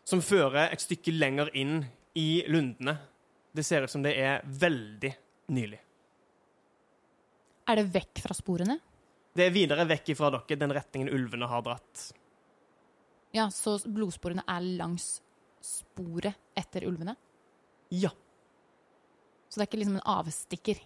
Som 0.05 0.21
fører 0.21 0.73
et 0.73 0.83
stykke 0.83 1.15
lenger 1.15 1.53
inn 1.55 1.85
i 2.19 2.43
lundene. 2.51 2.99
Det 3.55 3.65
ser 3.67 3.87
ut 3.87 3.93
som 3.93 4.03
det 4.03 4.17
er 4.19 4.43
veldig 4.45 5.13
nylig. 5.55 5.79
Er 7.71 7.79
det 7.79 7.91
vekk 7.95 8.23
fra 8.27 8.35
sporene? 8.35 8.81
Det 9.37 9.47
er 9.47 9.53
videre 9.55 9.85
vekk 9.87 10.13
ifra 10.15 10.31
dere, 10.35 10.59
den 10.59 10.73
retningen 10.75 11.13
ulvene 11.15 11.47
har 11.51 11.63
dratt. 11.63 12.07
Ja, 13.37 13.47
så 13.55 13.77
blodsporene 13.87 14.43
er 14.51 14.65
langs 14.81 15.21
sporet 15.63 16.35
etter 16.59 16.87
ulvene? 16.89 17.15
Ja. 17.95 18.11
Så 19.51 19.59
det 19.61 19.65
er 19.65 19.69
ikke 19.71 19.81
liksom 19.83 19.99
en 20.01 20.09
avstikker? 20.19 20.81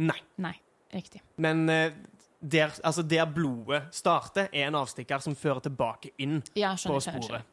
Nei. 0.00 0.16
Nei, 0.40 0.54
riktig. 0.94 1.20
Men 1.40 1.66
eh, 1.72 1.92
der, 2.40 2.72
altså 2.84 3.04
der 3.04 3.28
blodet 3.28 3.82
starter, 3.96 4.48
er 4.52 4.68
en 4.70 4.78
avstikker 4.80 5.20
som 5.24 5.36
fører 5.36 5.60
tilbake 5.66 6.14
inn 6.24 6.38
Ja, 6.56 6.72
på 6.72 7.00
skjønner, 7.00 7.00
på 7.00 7.04
sporet. 7.04 7.26
skjønner. 7.28 7.44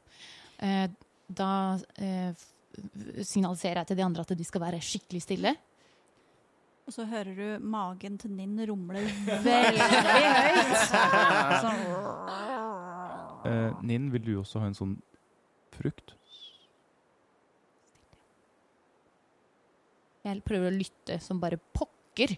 Eh, 0.64 0.88
da 1.28 1.50
eh, 2.00 2.46
signaliserer 3.28 3.82
jeg 3.82 3.90
til 3.92 4.00
de 4.00 4.06
andre 4.06 4.24
at 4.24 4.32
de 4.40 4.48
skal 4.48 4.64
være 4.64 4.80
skikkelig 4.84 5.24
stille. 5.26 5.56
Og 6.88 6.94
så 6.96 7.04
hører 7.10 7.36
du 7.36 7.66
magen 7.68 8.16
til 8.22 8.32
Ninn 8.32 8.56
rumle 8.70 9.02
veldig 9.44 9.88
høyt. 9.92 10.76
Sånn. 11.66 11.82
Eh, 13.48 13.74
Ninn, 13.84 14.08
vil 14.14 14.24
du 14.24 14.32
også 14.40 14.62
ha 14.64 14.70
en 14.70 14.78
sånn 14.78 14.96
frukt? 15.76 16.16
Jeg 20.28 20.44
prøver 20.44 20.72
å 20.72 20.76
lytte 20.76 21.20
som 21.24 21.40
bare 21.40 21.60
pokker 21.76 22.34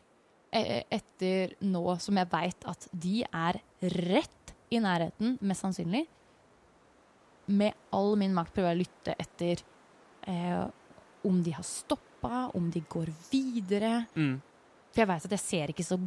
eh, 0.54 0.84
etter 0.94 1.56
nå 1.66 1.84
som 2.02 2.20
jeg 2.20 2.30
veit 2.30 2.68
at 2.70 2.90
de 2.94 3.24
er 3.26 3.62
rett 3.96 4.54
i 4.70 4.82
nærheten, 4.82 5.38
mest 5.42 5.66
sannsynlig. 5.66 6.04
Med 7.50 7.74
all 7.96 8.14
min 8.20 8.36
makt 8.36 8.54
prøver 8.54 8.74
jeg 8.74 8.78
å 8.78 8.84
lytte 8.84 9.16
etter 9.26 9.64
eh, 10.30 10.68
om 11.26 11.42
de 11.46 11.56
har 11.56 11.66
stoppa, 11.66 12.09
om 12.28 12.70
de 12.72 12.82
går 12.90 13.12
videre. 13.32 14.06
Mm. 14.16 14.42
For 14.90 15.04
jeg 15.04 15.10
veit 15.12 15.26
at 15.26 15.32
jeg 15.32 15.44
ser 15.44 15.74
ikke 15.74 15.86
så 15.86 16.00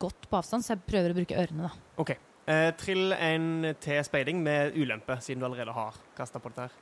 godt 0.00 0.28
på 0.28 0.38
avstand, 0.38 0.64
så 0.64 0.74
jeg 0.74 0.84
prøver 0.88 1.12
å 1.12 1.18
bruke 1.20 1.36
ørene, 1.38 1.68
da. 1.68 1.90
OK. 2.02 2.14
Eh, 2.50 2.70
trill 2.74 3.12
en 3.14 3.74
til 3.80 4.00
speiding 4.02 4.40
med 4.42 4.74
ulempe, 4.74 5.18
siden 5.22 5.40
du 5.42 5.46
allerede 5.46 5.74
har 5.76 5.98
kasta 6.16 6.40
på 6.42 6.50
dette 6.50 6.66
her. 6.66 6.72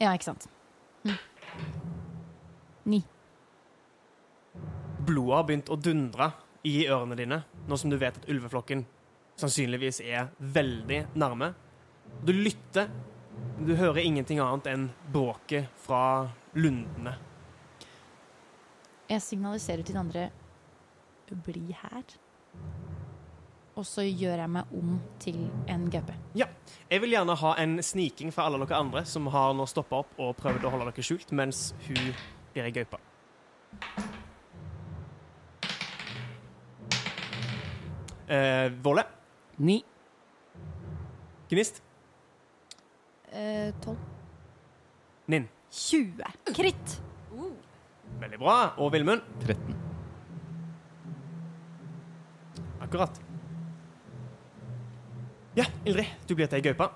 Ja, 0.00 0.14
ikke 0.14 0.30
sant. 0.30 0.48
Mm. 1.04 1.18
Ni. 2.86 3.02
Blodet 5.06 5.36
har 5.36 5.46
begynt 5.48 5.70
å 5.70 5.76
dundre 5.76 6.30
i 6.66 6.86
ørene 6.88 7.18
dine, 7.18 7.42
nå 7.68 7.76
som 7.78 7.92
du 7.92 7.98
vet 8.00 8.16
at 8.16 8.30
ulveflokken 8.30 8.86
sannsynligvis 9.36 10.00
er 10.00 10.30
veldig 10.38 11.02
nærme. 11.18 11.52
Du 12.24 12.32
lytter, 12.32 12.88
du 13.60 13.74
hører 13.76 14.00
ingenting 14.02 14.40
annet 14.40 14.70
enn 14.72 14.88
bråket 15.12 15.68
fra 15.84 16.28
lundene. 16.56 17.18
Jeg 19.06 19.22
signaliserer 19.22 19.84
til 19.86 19.94
den 19.94 20.02
andre 20.06 20.30
bli 21.46 21.74
her. 21.74 22.02
Og 23.76 23.84
så 23.84 24.02
gjør 24.06 24.40
jeg 24.40 24.50
meg 24.50 24.70
om 24.74 24.94
til 25.20 25.38
en 25.68 25.84
gaupe. 25.92 26.14
Jeg 26.38 27.02
vil 27.02 27.12
gjerne 27.12 27.36
ha 27.36 27.52
en 27.60 27.76
sniking 27.84 28.32
fra 28.32 28.46
alle 28.48 28.62
dere 28.62 28.78
andre 28.80 29.04
som 29.06 29.28
har 29.34 29.52
nå 29.54 29.66
stoppa 29.68 30.00
opp 30.00 30.14
og 30.22 30.36
prøvd 30.38 30.64
å 30.64 30.72
holde 30.72 30.88
dere 30.88 31.04
skjult, 31.04 31.34
mens 31.36 31.68
hun 31.86 32.00
blir 32.54 32.64
ei 32.64 32.72
gaupe. 32.74 32.98
Eh, 38.26 38.72
Våle. 38.82 39.04
Ni. 39.58 39.82
Gnist. 41.50 41.82
Eh, 43.30 43.74
Tolv. 43.84 44.00
Ninn. 45.28 45.50
20. 45.70 46.24
Kritt. 46.56 46.96
Veldig 48.20 48.38
bra. 48.40 48.56
Og 48.82 48.92
Vilmund? 48.94 49.24
13. 49.44 49.76
Akkurat. 52.86 53.20
Ja, 55.56 55.64
Ildrid, 55.88 56.06
du 56.28 56.34
blir 56.36 56.48
til 56.50 56.60
ei 56.60 56.64
gaupe. 56.68 56.90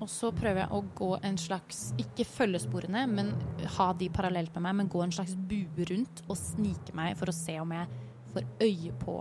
Og 0.00 0.08
så 0.08 0.30
prøver 0.32 0.62
jeg 0.62 0.72
å 0.72 0.80
gå 0.96 1.10
en 1.28 1.36
slags 1.38 1.90
Ikke 2.00 2.24
følge 2.24 2.62
sporene, 2.62 3.04
men 3.06 3.34
ha 3.76 3.90
de 4.00 4.08
parallelt 4.12 4.54
med 4.56 4.64
meg, 4.64 4.78
men 4.80 4.90
gå 4.92 5.02
en 5.04 5.12
slags 5.14 5.36
bue 5.36 5.86
rundt 5.90 6.24
og 6.26 6.38
snike 6.40 6.96
meg 6.96 7.18
for 7.20 7.30
å 7.30 7.36
se 7.36 7.58
om 7.60 7.74
jeg 7.76 7.86
får 8.32 8.48
øye 8.64 8.96
på 9.02 9.16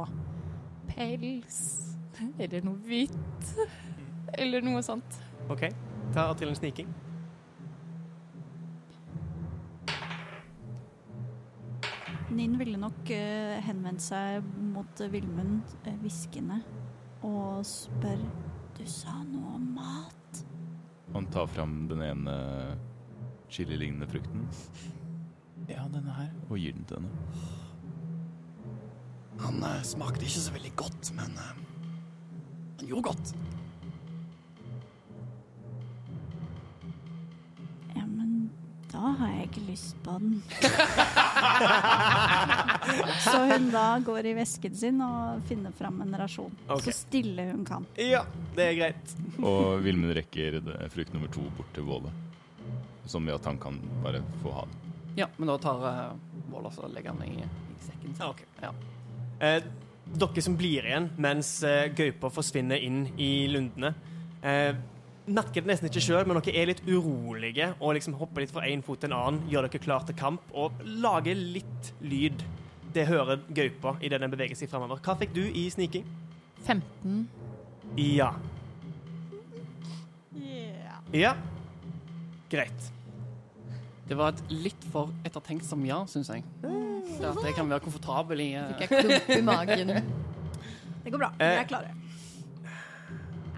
pels 0.90 1.60
eller 2.40 2.66
noe 2.66 2.80
hvitt. 2.88 3.54
Eller 4.40 4.64
noe 4.66 4.82
sånt. 4.86 5.20
OK, 5.50 5.70
ta 6.14 6.30
til 6.38 6.52
en 6.52 6.58
sniking. 6.58 6.90
Ninn 12.30 12.58
ville 12.60 12.78
nok 12.78 13.10
eh, 13.13 13.58
henvendt 13.65 14.04
seg 14.06 14.46
mot 14.70 15.02
eh, 15.02 15.10
Vilmund 15.10 15.63
eh, 15.89 15.96
hviskende 16.04 16.60
og 17.26 17.63
spør 17.68 18.22
Du 18.78 18.84
sa 18.88 19.15
noe 19.26 19.56
om 19.58 19.65
mat? 19.76 20.44
Han 21.15 21.26
tar 21.34 21.50
fram 21.50 21.88
den 21.89 22.04
ene 22.06 22.36
chili-lignende 23.50 24.08
frukten 24.12 24.46
Ja, 25.70 25.88
denne 25.89 26.13
her. 26.13 26.30
og 26.50 26.62
gir 26.62 26.78
den 26.78 26.86
til 26.89 27.02
henne. 27.02 27.10
Han 29.39 29.63
smakte 29.88 30.26
ikke 30.28 30.44
så 30.46 30.54
veldig 30.54 30.72
godt, 30.78 31.12
men 31.18 31.36
han 31.39 31.65
gjorde 32.86 33.10
godt. 33.10 33.34
Da 39.00 39.10
har 39.16 39.30
jeg 39.32 39.46
ikke 39.48 39.62
lyst 39.70 39.96
på 40.04 40.12
den. 40.20 40.42
Så 43.24 43.38
hun 43.48 43.70
da 43.72 43.84
går 44.04 44.28
i 44.28 44.34
vesken 44.36 44.76
sin 44.76 45.00
og 45.06 45.40
finner 45.48 45.72
fram 45.78 46.02
en 46.04 46.18
rasjon. 46.20 46.52
Okay. 46.68 46.90
Så 46.90 46.92
stille 46.98 47.46
hun 47.54 47.64
kan. 47.68 47.86
Ja, 47.96 48.26
det 48.58 48.64
er 48.66 48.74
greit. 48.82 49.14
Og 49.52 49.80
Vilmund 49.86 50.12
rekker 50.18 50.60
frukt 50.92 51.14
nummer 51.16 51.30
to 51.32 51.44
bort 51.56 51.72
til 51.76 51.84
Våle. 51.88 52.12
Som 53.08 53.28
gjør 53.30 53.40
at 53.40 53.48
han 53.54 53.60
kan 53.62 53.76
bare 54.04 54.20
få 54.44 54.50
ha 54.58 54.64
den. 54.68 54.76
Ja, 55.22 55.28
men 55.38 55.48
da 55.50 55.56
tar 55.64 55.78
uh, 55.86 55.92
Vål 56.52 56.66
og 56.70 56.74
legger 56.92 57.12
han 57.16 57.24
i, 57.24 57.26
i 57.40 57.42
sekken 57.86 58.12
sin. 58.18 58.26
Okay. 58.28 58.48
Ja. 58.66 58.72
Eh, 59.40 59.64
dere 60.20 60.42
som 60.44 60.58
blir 60.60 60.84
igjen 60.84 61.08
mens 61.22 61.62
eh, 61.64 61.88
gaupa 61.96 62.28
forsvinner 62.34 62.80
inn 62.84 63.06
i 63.22 63.48
lundene, 63.52 63.94
eh, 64.44 64.74
merker 65.30 65.62
det 65.63 65.70
nesten 65.72 65.89
ikke 65.89 66.02
sjøl, 66.04 66.26
men 66.28 66.39
dere 66.39 66.56
er 66.62 66.70
litt 66.72 66.82
urolige 66.88 67.72
og 67.80 67.94
liksom 67.98 68.15
hopper 68.20 68.44
litt 68.44 68.54
fra 68.54 68.65
én 68.70 68.82
fot 68.86 69.02
til 69.04 69.12
en 69.12 69.18
annen, 69.20 69.42
gjør 69.52 69.68
dere 69.68 69.82
klar 69.84 70.06
til 70.08 70.18
kamp 70.20 70.42
og 70.58 70.80
lager 70.86 71.38
litt 71.38 71.92
lyd. 72.02 72.42
Det 72.94 73.06
hører 73.10 73.42
gaupa 73.54 73.96
idet 74.02 74.22
den 74.24 74.32
beveger 74.34 74.58
seg 74.58 74.72
framover. 74.72 75.02
Hva 75.06 75.15
fikk 75.20 75.36
du 75.36 75.44
i 75.46 75.68
sniking? 75.74 76.08
15. 76.65 77.28
Ja. 77.98 78.32
Ja. 81.13 81.34
Greit. 82.50 82.89
Det 84.10 84.18
var 84.18 84.34
et 84.34 84.42
litt 84.50 84.86
for 84.89 85.12
ettertenksomt 85.28 85.86
ja, 85.86 86.00
syns 86.10 86.32
jeg. 86.34 86.44
Det 86.63 87.28
at 87.30 87.44
jeg 87.46 87.56
kan 87.58 87.70
være 87.70 87.84
komfortabel 87.84 88.42
i 88.42 88.50
uh... 88.58 88.72
Fikk 88.80 88.86
jeg 88.96 89.06
klump 89.06 89.30
i 89.36 89.42
magen. 89.46 89.92
Det 91.04 91.13
går 91.13 91.22
bra. 91.22 91.30
Vi 91.38 91.46
Eh. 91.46 91.60
er 91.62 91.68
klare. 91.70 91.94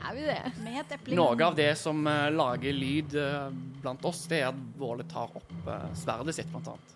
Er 0.09 0.15
vi 0.15 0.21
det? 0.25 0.51
Med 0.63 0.79
et 0.81 0.91
eple 0.95 1.15
Noe 1.17 1.45
av 1.45 1.55
det 1.57 1.75
som 1.79 2.07
eh, 2.09 2.29
lager 2.33 2.73
lyd 2.73 3.15
eh, 3.19 3.49
blant 3.81 4.05
oss, 4.07 4.25
det 4.31 4.37
er 4.41 4.47
at 4.49 4.55
Våle 4.79 5.03
tar 5.09 5.29
opp 5.37 5.51
eh, 5.69 5.87
sverdet 5.97 6.35
sitt, 6.37 6.49
blant 6.53 6.67
annet. 6.73 6.87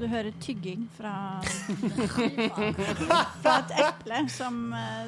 Du 0.00 0.06
hører 0.08 0.32
tygging 0.40 0.86
fra 0.96 1.40
Fra 3.42 3.56
et 3.58 3.72
eple 3.82 4.20
som, 4.32 4.54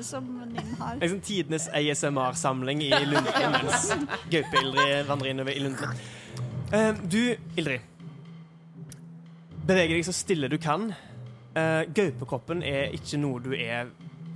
som 0.05 0.27
Ninn 0.51 0.75
har. 0.81 0.99
Liksom 1.01 1.21
tidenes 1.25 1.69
ASMR-samling 1.73 2.83
i 2.85 2.91
lundene 3.07 3.49
mens 3.55 3.89
gaupe-Ildrid 4.35 5.07
vandrer 5.09 5.29
innover 5.33 5.53
i 5.57 5.61
lundene. 5.65 5.95
Uh, 6.73 6.93
du, 7.09 7.37
Ildrid. 7.57 7.81
Beveger 9.65 9.95
deg 9.97 10.05
så 10.09 10.15
stille 10.17 10.49
du 10.53 10.59
kan. 10.61 10.91
Uh, 11.57 11.83
Gaupekroppen 11.95 12.63
er 12.67 12.93
ikke 12.97 13.17
noe 13.23 13.41
du 13.45 13.53
er 13.57 13.89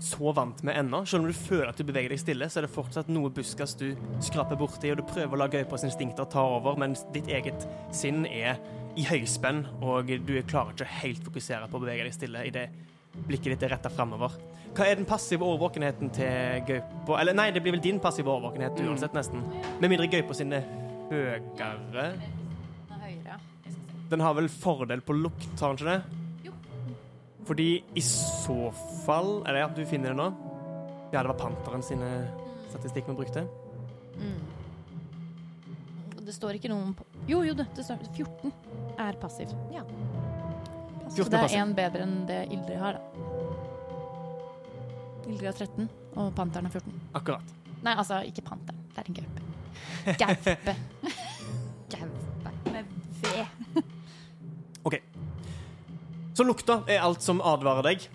så 0.02 0.32
vant 0.37 0.62
med 0.66 0.76
ennå. 0.78 1.02
Selv 1.06 1.24
om 1.24 1.30
du 1.30 1.37
føler 1.37 1.70
at 1.70 1.78
du 1.78 1.85
beveger 1.88 2.12
deg 2.12 2.20
stille, 2.20 2.48
så 2.50 2.61
er 2.61 2.66
det 2.66 2.74
fortsatt 2.74 3.09
noe 3.12 3.32
buskas 3.35 3.76
du 3.80 3.88
skraper 4.24 4.59
borti, 4.61 4.90
og 4.92 5.00
du 5.00 5.06
prøver 5.09 5.37
å 5.37 5.40
la 5.40 5.50
gaupas 5.52 5.87
instinkter 5.88 6.28
ta 6.32 6.44
over, 6.56 6.78
mens 6.80 7.06
ditt 7.14 7.30
eget 7.32 7.68
sinn 7.94 8.26
er 8.28 8.61
i 8.96 9.04
høyspenn, 9.09 9.64
og 9.85 10.12
du 10.24 10.35
klarer 10.48 10.74
ikke 10.74 10.92
helt 11.02 11.24
fokusere 11.26 11.70
på 11.70 11.78
å 11.78 11.85
bevege 11.85 12.06
deg 12.06 12.16
stille 12.16 12.44
idet 12.48 12.68
blikket 13.24 13.54
ditt 13.54 13.64
er 13.64 13.72
retta 13.76 13.92
framover. 13.92 14.35
Hva 14.76 14.85
er 14.90 14.98
den 14.98 15.09
passive 15.09 15.46
årvåkenheten 15.46 16.11
til 16.12 16.64
gaupa? 16.68 17.20
Eller 17.20 17.37
nei, 17.37 17.48
det 17.54 17.62
blir 17.64 17.72
vel 17.76 17.85
din 17.85 18.00
passive 18.02 18.28
årvåkenhet 18.35 18.76
uansett, 18.85 19.16
nesten. 19.16 19.44
Med 19.80 19.88
mindre 19.88 20.11
gaupa 20.12 20.37
sin 20.37 20.52
er. 20.52 20.66
Høyere. 21.09 22.11
Den 24.11 24.22
har 24.22 24.37
vel 24.37 24.50
fordel 24.52 25.00
på 25.02 25.16
lukt, 25.16 25.48
har 25.59 25.72
den 25.72 25.80
ikke 25.80 25.94
det? 25.94 26.26
Fordi 27.46 27.85
i 27.94 28.02
så 28.02 28.70
fall 29.04 29.42
Eller 29.46 29.61
ja, 29.62 29.68
du 29.70 29.85
finner 29.87 30.11
det 30.12 30.18
nå? 30.18 30.26
Ja, 31.12 31.22
det 31.22 31.28
var 31.30 31.38
Panteren 31.38 31.85
sine 31.87 32.09
statistikk 32.72 33.06
vi 33.09 33.14
brukte. 33.20 33.44
Det 36.26 36.35
står 36.35 36.59
ikke 36.59 36.70
noe 36.72 36.88
om 36.88 36.94
Jo, 37.30 37.44
jo, 37.46 37.54
det, 37.54 37.68
det 37.76 37.85
står 37.87 38.02
14 38.16 38.50
er 38.98 39.18
passiv. 39.22 39.52
Så 41.06 41.22
14 41.22 41.30
det 41.30 41.38
er 41.38 41.44
passiv. 41.44 41.61
én 41.61 41.74
bedre 41.78 42.02
enn 42.02 42.16
det 42.26 42.40
Ildrid 42.50 42.80
har, 42.82 42.98
da. 42.98 43.00
Ildrid 45.26 45.46
har 45.52 45.56
13, 45.59 45.87
og 46.18 46.32
Panteren 46.35 46.66
har 46.66 46.74
14. 46.74 46.98
Akkurat. 47.20 47.54
Nei, 47.87 47.94
altså 47.94 48.18
ikke 48.26 48.42
Panteren. 48.50 48.82
Det 48.96 49.04
er 49.04 49.11
en. 49.12 49.14
Gaupe. 49.20 49.40
Gaupe. 50.18 50.76
Så 56.37 56.44
lukta 56.44 56.83
er 56.90 57.01
alt 57.01 57.25
som 57.25 57.40
advarer 57.40 57.87
deg. 57.87 58.07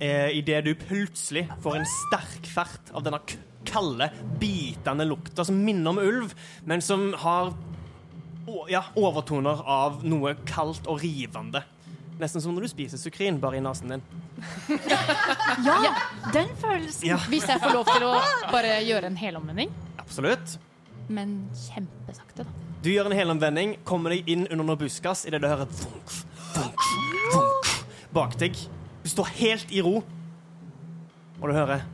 Eh, 0.00 0.30
Idet 0.38 0.64
du 0.66 0.72
plutselig 0.78 1.44
får 1.62 1.80
en 1.80 1.86
sterk 1.90 2.46
fert 2.50 2.90
av 2.94 3.02
denne 3.06 3.20
kalde, 3.68 4.08
bitende 4.40 5.04
lukta 5.06 5.44
som 5.46 5.58
minner 5.64 5.90
om 5.92 5.98
ulv, 6.02 6.34
men 6.66 6.82
som 6.82 7.10
har 7.22 7.52
ja, 8.70 8.84
overtoner 8.96 9.60
av 9.68 10.00
noe 10.06 10.34
kaldt 10.48 10.86
og 10.90 11.02
rivende. 11.02 11.62
Nesten 12.18 12.42
som 12.42 12.54
når 12.56 12.66
du 12.66 12.70
spiser 12.72 12.98
sukrin, 12.98 13.38
bare 13.42 13.58
i 13.60 13.62
nesen 13.62 13.94
din. 13.94 14.06
Ja, 15.66 15.92
den 16.34 16.50
følelsen. 16.62 17.08
Ja, 17.10 17.18
Hvis 17.30 17.46
jeg 17.50 17.58
får 17.62 17.74
lov 17.74 17.86
til 17.90 18.06
å 18.06 18.14
bare 18.52 18.78
gjøre 18.86 19.10
en 19.10 19.18
helomvending, 19.18 19.70
absolutt. 19.98 20.56
men 21.10 21.40
kjempesakte, 21.68 22.46
da. 22.46 22.64
Du 22.82 22.90
gjør 22.92 23.08
en 23.10 23.16
helomvending, 23.18 23.76
kommer 23.86 24.14
deg 24.14 24.28
inn 24.30 24.44
under 24.46 24.62
noe 24.72 24.78
buskas 24.78 25.24
idet 25.26 25.40
du 25.42 25.48
hører 25.50 25.64
et 25.66 25.80
vunk, 25.82 25.96
vunk, 25.98 26.12
vunk 26.14 26.27
bak 28.14 28.38
deg. 28.40 28.56
Du 29.04 29.08
står 29.10 29.30
helt 29.38 29.72
i 29.72 29.82
ro, 29.84 30.00
og 31.38 31.48
du 31.48 31.54
hører 31.54 31.86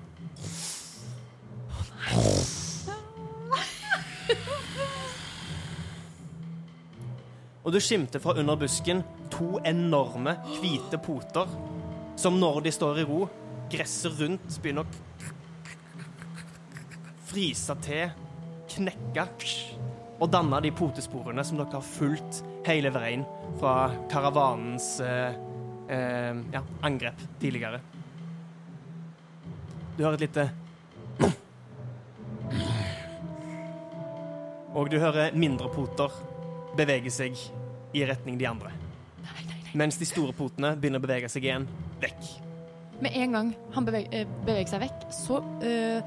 Og 7.65 7.73
du 7.73 7.81
skimter 7.81 8.21
fra 8.21 8.35
under 8.37 8.59
busken 8.61 9.01
to 9.33 9.57
enorme, 9.65 10.37
hvite 10.61 10.99
poter 11.01 11.49
som 12.21 12.37
når 12.41 12.61
de 12.67 12.73
står 12.73 13.01
i 13.01 13.05
ro, 13.09 13.25
gresset 13.73 14.21
rundt 14.21 14.59
begynner 14.63 14.85
å 14.85 14.89
fryse 17.25 17.75
til, 17.87 18.13
knekke 18.75 19.25
og 20.21 20.29
danne 20.31 20.61
de 20.63 20.71
potesporene 20.77 21.43
som 21.45 21.59
dere 21.59 21.81
har 21.81 21.89
fulgt 21.89 22.45
hele 22.67 22.91
veien 22.95 23.25
fra 23.61 23.91
karavanens 24.11 25.01
eh, 25.05 25.35
eh, 25.89 26.35
ja, 26.53 26.63
angrep 26.83 27.19
tidligere. 27.41 27.81
Du 29.97 30.05
hører 30.05 30.15
et 30.19 30.21
lite 30.27 30.51
Og 34.75 34.91
du 34.91 34.99
hører 34.99 35.37
mindre 35.39 35.69
poter 35.71 36.11
bevege 36.75 37.11
seg 37.15 37.39
i 37.95 38.03
retning 38.09 38.39
de 38.41 38.49
andre. 38.51 38.71
Mens 39.75 39.99
de 39.99 40.07
store 40.07 40.35
potene 40.35 40.75
begynner 40.79 40.99
å 41.03 41.07
bevege 41.07 41.29
seg 41.31 41.47
igjen 41.47 41.67
vekk. 42.03 42.23
Med 43.03 43.15
en 43.19 43.33
gang 43.35 43.49
han 43.75 43.87
beveg, 43.87 44.07
eh, 44.15 44.27
beveger 44.47 44.71
seg 44.71 44.81
vekk, 44.87 44.99
så 45.15 45.41
øh, 45.43 46.01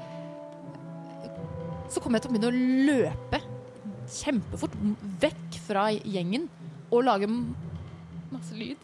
Så 1.88 2.00
kommer 2.04 2.18
jeg 2.18 2.26
til 2.26 2.30
å 2.30 2.34
begynne 2.34 2.50
å 2.52 2.58
løpe 2.88 3.38
kjempefort 4.12 4.74
vekk 5.22 5.58
fra 5.66 5.88
gjengen 5.92 6.48
og 6.88 7.04
lage 7.06 7.28
masse 7.28 8.56
lyd. 8.56 8.80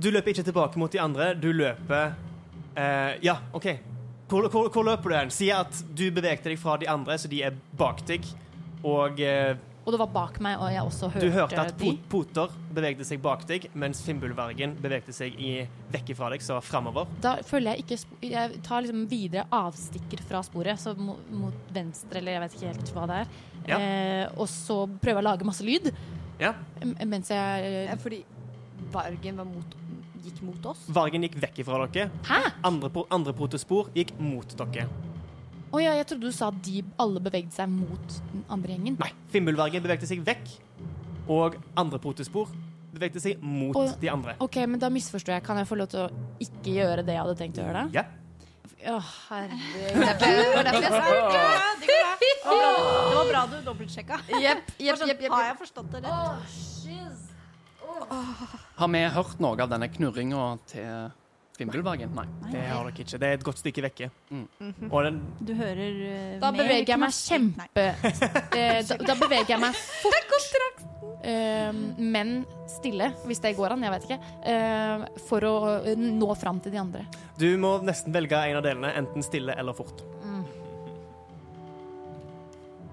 Du 0.00 0.08
løper 0.10 0.32
ikke 0.32 0.46
tilbake 0.46 0.80
mot 0.80 0.92
de 0.92 1.00
andre. 1.02 1.32
Du 1.36 1.50
løper 1.52 2.14
eh, 2.74 3.16
Ja, 3.24 3.40
OK. 3.52 3.72
Hvor, 4.30 4.46
hvor, 4.48 4.68
hvor 4.70 4.86
løper 4.86 5.10
du 5.10 5.16
hen? 5.16 5.32
Si 5.34 5.50
at 5.52 5.82
du 5.96 6.06
bevegte 6.14 6.52
deg 6.52 6.60
fra 6.62 6.76
de 6.80 6.88
andre, 6.88 7.16
så 7.18 7.28
de 7.28 7.42
er 7.44 7.56
bak 7.76 8.04
deg. 8.08 8.24
Og 8.86 9.18
eh, 9.20 9.56
Og 9.90 9.96
det 9.96 9.98
var 10.04 10.10
bak 10.14 10.36
meg, 10.38 10.54
og 10.62 10.68
jeg 10.70 10.82
også 10.86 11.08
hørte, 11.10 11.26
du 11.26 11.32
hørte 11.34 11.58
at 11.58 11.72
pot 11.80 12.02
Poter 12.12 12.52
bevegde 12.76 13.02
seg 13.08 13.18
bak 13.24 13.40
deg, 13.48 13.64
mens 13.74 13.98
Fimbulvergen 14.06 14.76
bevegde 14.78 15.10
seg 15.16 15.34
i, 15.34 15.64
vekk 15.90 16.12
ifra 16.14 16.28
deg, 16.30 16.44
så 16.46 16.60
framover. 16.62 17.08
Da 17.24 17.32
føler 17.42 17.74
jeg 17.74 17.82
ikke 17.82 18.28
Jeg 18.30 18.60
tar 18.62 18.84
liksom 18.84 19.08
videre 19.10 19.48
avstikker 19.50 20.22
fra 20.28 20.44
sporet, 20.46 20.78
så 20.78 20.94
mot, 20.94 21.18
mot 21.34 21.74
venstre, 21.74 22.20
eller 22.22 22.36
jeg 22.36 22.44
vet 22.44 22.54
ikke 22.54 22.70
helt 22.70 22.94
hva 22.94 23.08
det 23.10 23.18
er. 23.24 23.34
Ja. 23.66 23.80
Eh, 23.82 24.24
og 24.38 24.46
så 24.52 24.78
prøver 24.86 25.18
jeg 25.18 25.24
å 25.24 25.28
lage 25.32 25.50
masse 25.50 25.66
lyd 25.66 25.90
Ja. 26.38 26.54
mens 27.02 27.34
jeg 27.34 27.74
Ja, 27.90 27.98
fordi 27.98 28.22
Vargen 28.94 29.42
var 29.42 29.50
mot, 29.50 29.74
gikk 30.22 30.38
mot 30.46 30.70
oss. 30.70 30.86
Vargen 30.86 31.26
gikk 31.26 31.34
vekk 31.42 31.64
ifra 31.64 31.82
dere. 31.90 32.14
Hæ? 32.30 32.44
Andre, 32.62 32.94
andre 33.10 33.34
protespor 33.34 33.90
gikk 33.98 34.14
mot 34.22 34.54
dere. 34.54 34.86
Å 35.70 35.78
ja, 35.82 35.92
jeg 35.94 36.06
trodde 36.10 36.26
du 36.26 36.32
sa 36.34 36.48
at 36.50 36.56
de 36.66 36.80
alle 36.98 37.20
bevegde 37.22 37.54
seg 37.54 37.68
mot 37.70 38.14
den 38.32 38.44
andre 38.50 38.74
gjengen. 38.74 38.96
Nei, 38.98 39.12
Fimbulvergen 39.30 39.82
bevegde 39.84 40.06
seg 40.10 40.24
vekk, 40.26 40.48
og 41.30 41.56
andre 41.78 42.00
protespor 42.02 42.48
bevegde 42.90 43.20
seg 43.22 43.38
mot 43.42 43.76
Og- 43.78 43.92
de 44.00 44.08
andre. 44.10 44.34
OK, 44.42 44.56
men 44.66 44.80
da 44.82 44.88
misforstår 44.90 45.36
jeg. 45.38 45.44
Kan 45.46 45.56
jeg 45.60 45.66
få 45.70 45.76
lov 45.78 45.88
til 45.92 46.00
å 46.00 46.10
ikke 46.42 46.74
gjøre 46.74 47.04
det 47.06 47.14
jeg 47.14 47.22
hadde 47.22 47.36
tenkt 47.38 47.58
å 47.62 47.66
gjøre? 47.68 47.84
da? 47.84 47.88
Ja. 48.00 48.04
Å, 48.80 48.98
herregud. 49.28 49.92
Det 49.92 50.54
var 50.56 50.64
derfor 50.64 50.82
jeg 50.82 50.90
sa 50.90 51.00
Det 51.80 53.14
var 53.14 53.28
bra 53.28 53.46
du 53.46 53.56
dobbeltsjekka. 53.66 54.18
Yep, 54.40 54.72
yep, 54.80 54.98
yep, 55.06 55.20
jepp. 55.20 55.30
Har 55.30 55.44
jeg 55.50 55.58
forstått 55.60 55.90
det 55.92 56.00
rett? 56.02 56.10
Har 58.80 58.88
vi 58.88 59.02
hørt 59.12 59.40
noe 59.44 59.60
av 59.60 59.68
denne 59.70 59.88
knurringa 59.92 60.44
til 60.70 61.10
Fimbulbergen? 61.60 62.12
Nei. 62.16 62.26
Det 62.50 62.62
har 62.64 62.86
dere 62.88 62.94
ikke. 63.04 63.18
Det 63.20 63.28
er 63.28 63.36
et 63.38 63.44
godt 63.46 63.60
stykke 63.60 63.84
vekke. 63.84 64.10
Mm. 64.32 64.44
Og 64.88 64.98
den, 65.06 65.18
Du 65.44 65.52
hører 65.58 65.98
uh, 66.00 66.38
Da 66.40 66.50
mer 66.50 66.62
beveger 66.62 66.94
jeg 66.94 67.00
meg 67.02 67.16
kjempe 67.16 67.84
eh, 68.56 68.78
da, 68.88 68.96
da 69.04 69.16
beveger 69.20 69.54
jeg 69.54 69.60
meg 69.62 69.80
fort. 70.04 70.26
Uh, 71.20 71.76
men 72.00 72.30
stille, 72.70 73.10
hvis 73.28 73.42
det 73.44 73.52
går 73.58 73.74
an. 73.76 73.84
Jeg 73.84 73.92
vet 73.96 74.06
ikke. 74.08 74.20
uh, 74.48 75.04
for 75.28 75.44
å 75.44 75.54
nå 76.00 76.30
fram 76.40 76.62
til 76.64 76.72
de 76.74 76.80
andre. 76.80 77.04
du 77.40 77.50
må 77.60 77.76
nesten 77.84 78.12
velge 78.14 78.40
en 78.50 78.58
av 78.60 78.64
delene, 78.64 78.94
enten 79.00 79.24
stille 79.24 79.52
eller 79.60 79.76
fort. 79.76 80.00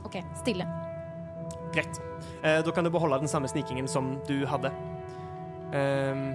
OK, 0.07 0.21
stille. 0.39 0.63
Greit. 1.75 1.97
Eh, 2.43 2.61
da 2.63 2.71
kan 2.71 2.83
du 2.83 2.89
beholde 2.89 3.19
den 3.19 3.27
samme 3.27 3.49
snikingen 3.51 3.87
som 3.91 4.13
du 4.27 4.45
hadde. 4.47 4.71
Ehm, 5.75 6.29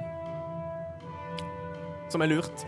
som 2.13 2.23
er 2.25 2.31
lurt. 2.33 2.65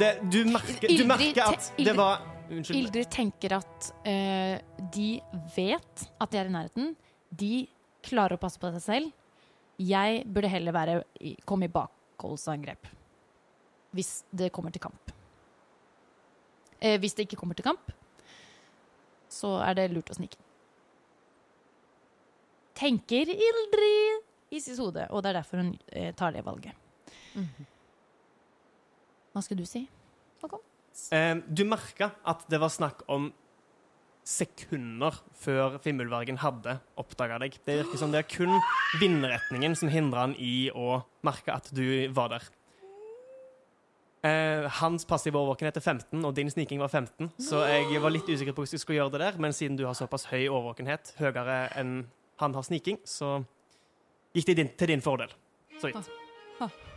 det, 0.00 0.10
du, 0.30 0.40
merker, 0.50 0.88
du 0.90 1.04
merker 1.08 1.42
at 1.48 1.72
det 1.78 1.96
var 1.98 2.30
Unnskyld. 2.44 2.76
Ildrid 2.76 3.08
tenker 3.08 3.54
at 3.56 3.86
uh, 4.04 4.56
de 4.92 5.08
vet 5.54 6.02
at 6.20 6.32
de 6.32 6.40
er 6.40 6.50
i 6.50 6.52
nærheten. 6.52 6.90
De 7.32 7.66
klarer 8.04 8.36
å 8.36 8.42
passe 8.42 8.60
på 8.60 8.68
seg 8.76 8.84
selv. 8.84 9.14
Jeg 9.80 10.22
burde 10.28 10.50
heller 10.52 10.76
være 10.76 10.98
i, 11.24 11.34
komme 11.48 11.66
i 11.66 11.72
bakholdsangrep. 11.72 12.90
Hvis 13.96 14.12
det 14.30 14.52
kommer 14.54 14.74
til 14.74 14.84
kamp. 14.84 15.14
Eh, 16.84 16.98
hvis 17.00 17.14
det 17.16 17.24
ikke 17.24 17.38
kommer 17.40 17.56
til 17.56 17.64
kamp, 17.64 17.92
så 19.30 19.56
er 19.64 19.78
det 19.78 19.88
lurt 19.94 20.10
å 20.12 20.18
snike. 20.18 20.38
Tenker 22.76 23.30
Ildrid 23.30 24.23
i 24.54 24.62
sitt 24.62 24.80
hode, 24.80 25.06
og 25.10 25.22
det 25.24 25.32
er 25.32 25.40
derfor 25.40 25.62
hun 25.62 25.72
eh, 25.92 26.12
tar 26.16 26.34
det 26.34 26.44
valget. 26.46 26.76
Hva 29.34 29.42
skal 29.42 29.58
du 29.58 29.64
si? 29.66 29.86
Eh, 31.10 31.36
du 31.50 31.64
merka 31.66 32.12
at 32.22 32.44
det 32.50 32.60
var 32.62 32.70
snakk 32.72 33.02
om 33.10 33.32
sekunder 34.24 35.18
før 35.36 35.76
Fimmelvergen 35.84 36.38
hadde 36.40 36.78
oppdaga 37.00 37.40
deg. 37.42 37.58
Det 37.66 37.80
virker 37.82 38.00
som 38.00 38.12
det 38.14 38.22
er 38.22 38.28
kun 38.30 38.54
vindretningen 39.02 39.74
som 39.76 39.90
hindrer 39.92 40.22
han 40.22 40.36
i 40.40 40.70
å 40.72 41.02
merke 41.26 41.52
at 41.52 41.68
du 41.76 41.84
var 42.16 42.32
der. 42.32 42.46
Eh, 44.24 44.64
hans 44.80 45.04
passive 45.04 45.36
overvåkenhet 45.36 45.76
er 45.76 45.84
15, 45.84 46.24
og 46.24 46.32
din 46.38 46.48
sniking 46.48 46.80
var 46.80 46.88
15. 46.88 47.28
Så 47.36 47.60
jeg 47.68 48.00
var 48.00 48.14
litt 48.14 48.30
usikker 48.30 48.56
på 48.56 48.64
hvis 48.64 48.78
jeg 48.78 48.84
skulle 48.84 49.02
gjøre 49.02 49.18
det 49.18 49.20
der, 49.26 49.40
men 49.42 49.52
siden 49.52 49.76
du 49.76 49.84
har 49.84 49.98
såpass 49.98 50.30
høy 50.30 50.46
overvåkenhet, 50.46 51.12
høyere 51.18 51.58
enn 51.76 52.06
han 52.40 52.56
har 52.56 52.64
sniking, 52.64 52.96
så 53.04 53.42
gikk 54.34 54.46
det 54.50 54.56
din, 54.60 54.70
til 54.78 54.88
din 54.92 55.02
fordel. 55.04 55.32
Så 55.80 55.90
vidt. 55.90 56.10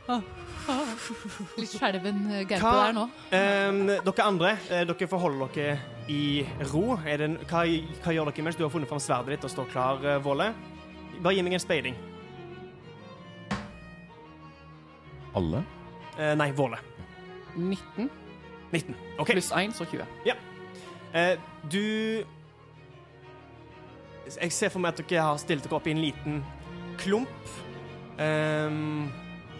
Litt 1.60 1.74
skjelven 1.74 2.20
eh, 2.32 2.44
gaupe 2.48 2.64
Hva- 2.64 2.86
der 2.86 2.94
nå. 2.96 3.04
Um, 3.28 3.82
dere 3.92 4.24
andre, 4.24 4.54
dere 4.70 4.88
dere 4.94 5.10
forholder 5.12 5.52
dere 5.56 5.78
i 6.12 6.46
ro. 6.72 6.98
Er 7.04 7.24
det 7.24 7.30
hva, 7.50 7.64
hva 8.04 8.16
gjør 8.16 8.32
dere 8.32 8.46
mens 8.48 8.60
du 8.60 8.64
har 8.64 8.72
funnet 8.72 8.90
fram 8.90 9.02
sverdet 9.04 9.36
ditt 9.36 9.48
og 9.48 9.52
står 9.52 9.68
klar, 9.74 10.00
uh, 10.06 10.18
Våle? 10.24 10.52
Bare 11.20 11.36
gi 11.36 11.44
meg 11.44 11.58
en 11.58 11.64
speiding. 11.64 11.98
Alle? 15.38 15.64
Uh, 16.16 16.34
nei, 16.40 16.50
Våle. 16.56 16.80
19 17.58 18.10
19. 18.72 18.96
OK. 19.20 19.32
pluss 19.32 19.52
1, 19.52 19.76
så 19.76 19.86
20. 19.86 20.04
Eh, 21.14 21.38
du 21.72 22.24
Jeg 24.42 24.52
ser 24.52 24.70
for 24.70 24.84
meg 24.84 24.92
at 24.92 25.06
dere 25.08 25.24
har 25.24 25.38
stilt 25.40 25.64
dere 25.64 25.78
opp 25.78 25.88
i 25.88 25.94
en 25.96 26.02
liten 26.04 26.42
klump. 27.02 27.54
Um, 28.18 29.08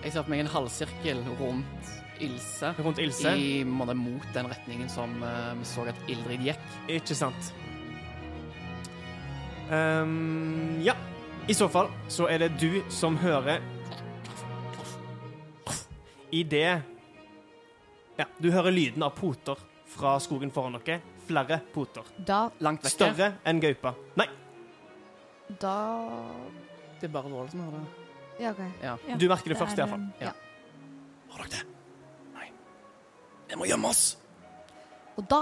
Jeg 0.04 0.14
ser 0.14 0.24
for 0.24 0.32
meg 0.34 0.44
en 0.46 0.52
halvsirkel 0.52 1.24
rundt 1.40 1.94
Ilse. 2.24 2.72
rundt 2.82 2.98
Ilse. 3.02 3.34
I 3.38 3.64
måte, 3.64 3.94
mot 3.98 4.26
den 4.34 4.48
retningen 4.50 4.90
som 4.90 5.14
vi 5.22 5.66
så 5.70 5.86
at 5.90 6.00
Ildrid 6.10 6.42
gikk. 6.48 6.64
Ikke 6.90 7.16
sant. 7.18 7.52
Um, 9.70 10.80
ja. 10.82 10.96
I 11.48 11.54
så 11.56 11.68
fall 11.72 11.90
så 12.12 12.28
er 12.32 12.42
det 12.44 12.50
du 12.60 12.82
som 12.92 13.16
hører 13.20 13.62
I 16.32 16.42
det 16.44 16.82
Ja, 18.20 18.26
du 18.40 18.50
hører 18.52 18.72
lyden 18.74 19.04
av 19.06 19.14
poter 19.16 19.60
fra 19.88 20.18
skogen 20.20 20.52
foran 20.52 20.76
dere. 20.80 21.00
Flere 21.28 21.60
poter. 21.74 22.04
Da, 22.18 22.50
Langt 22.64 22.84
vekke. 22.84 22.96
Større 22.96 23.30
enn 23.48 23.60
gaupa. 23.64 23.94
Nei, 24.20 24.28
da 25.62 25.76
Det 27.00 27.10
er 27.10 27.14
bare 27.14 27.30
Våle 27.32 27.50
som 27.52 27.64
har 27.66 27.76
det. 27.78 27.86
Ja, 28.38 28.52
OK. 28.54 29.20
du 29.20 29.28
merker 29.30 29.54
det, 29.54 29.58
først, 29.58 29.78
er, 29.78 29.86
iallfall. 29.86 30.06
Ja. 30.22 30.34
Har 31.34 31.44
dere 31.44 31.50
det? 31.54 31.64
Nei. 32.36 32.50
Vi 33.50 33.58
må 33.58 33.70
gjemme 33.70 33.90
oss. 33.90 34.04
Og 35.18 35.26
da 35.30 35.42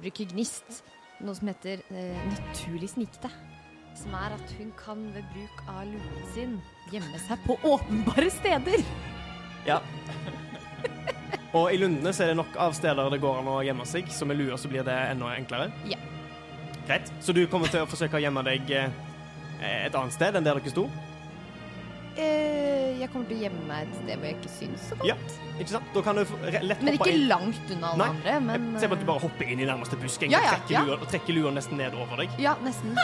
bruker 0.00 0.30
Gnist 0.32 0.82
noe 1.24 1.36
som 1.36 1.48
heter 1.48 1.82
eh, 1.92 2.22
naturlig 2.30 2.90
snikte. 2.94 3.30
Som 3.94 4.16
er 4.18 4.34
at 4.34 4.54
hun 4.58 4.72
kan 4.78 5.04
ved 5.14 5.26
bruk 5.32 5.60
av 5.70 5.84
luen 5.86 6.24
sin 6.34 6.56
gjemme 6.92 7.20
seg 7.28 7.44
på 7.46 7.56
åpenbare 7.68 8.30
steder. 8.32 8.82
Ja. 9.68 9.78
Og 11.54 11.70
i 11.70 11.78
Lundene 11.78 12.10
så 12.12 12.24
er 12.24 12.32
det 12.32 12.40
nok 12.40 12.56
av 12.58 12.74
steder 12.74 13.12
det 13.12 13.20
går 13.22 13.38
an 13.38 13.52
å 13.52 13.60
gjemme 13.62 13.86
seg, 13.86 14.08
så 14.10 14.26
med 14.26 14.40
lua 14.40 14.58
så 14.58 14.68
blir 14.72 14.82
det 14.86 14.96
enda 15.12 15.30
enklere. 15.36 15.70
Ja. 15.86 16.00
Greit. 16.88 17.12
Så 17.22 17.32
du 17.32 17.44
kommer 17.48 17.70
til 17.70 17.84
å 17.84 17.88
forsøke 17.88 18.18
å 18.18 18.24
gjemme 18.24 18.42
deg 18.44 18.72
eh, 18.74 18.96
et 19.64 19.94
annet 19.98 20.12
sted 20.16 20.36
enn 20.38 20.46
der 20.46 20.60
dere 20.60 20.72
sto? 20.72 20.86
Eh, 22.14 22.94
jeg 23.00 23.08
kommer 23.10 23.26
til 23.26 23.40
å 23.40 23.42
gjemme 23.42 23.62
meg 23.66 23.88
et 23.88 23.94
sted 23.98 24.20
hvor 24.20 24.28
jeg 24.28 24.36
ikke 24.38 24.50
syns 24.54 24.82
så 24.86 24.94
godt. 25.00 25.08
Ja. 25.08 25.16
Ikke 25.58 25.72
sant? 25.72 25.88
Da 25.94 26.02
kan 26.06 26.14
du 26.18 26.22
lett 26.22 26.82
Men 26.82 26.94
hoppe 26.94 27.08
ikke 27.08 27.14
inn. 27.14 27.24
langt 27.30 27.72
unna 27.74 27.90
alle 27.90 27.98
Nei, 27.98 28.06
andre. 28.12 28.34
Men 28.46 28.68
Se 28.78 28.86
på 28.90 28.94
at 28.94 29.00
du 29.02 29.04
eh, 29.04 29.08
bare 29.10 29.22
hopper 29.24 29.50
inn 29.50 29.62
i 29.62 29.66
nærmeste 29.66 29.98
busk 29.98 30.22
ja, 30.22 30.30
Ja, 30.30 30.38
og, 30.38 30.46
trekker, 30.52 30.74
ja. 30.76 30.82
Lua, 30.86 30.98
og 31.00 31.10
trekker 31.10 31.36
lua 31.38 31.50
nesten 31.56 31.78
ned 31.82 31.96
over 31.98 32.22
deg. 32.22 32.36
Ja, 32.42 32.54
nesten. 32.62 32.94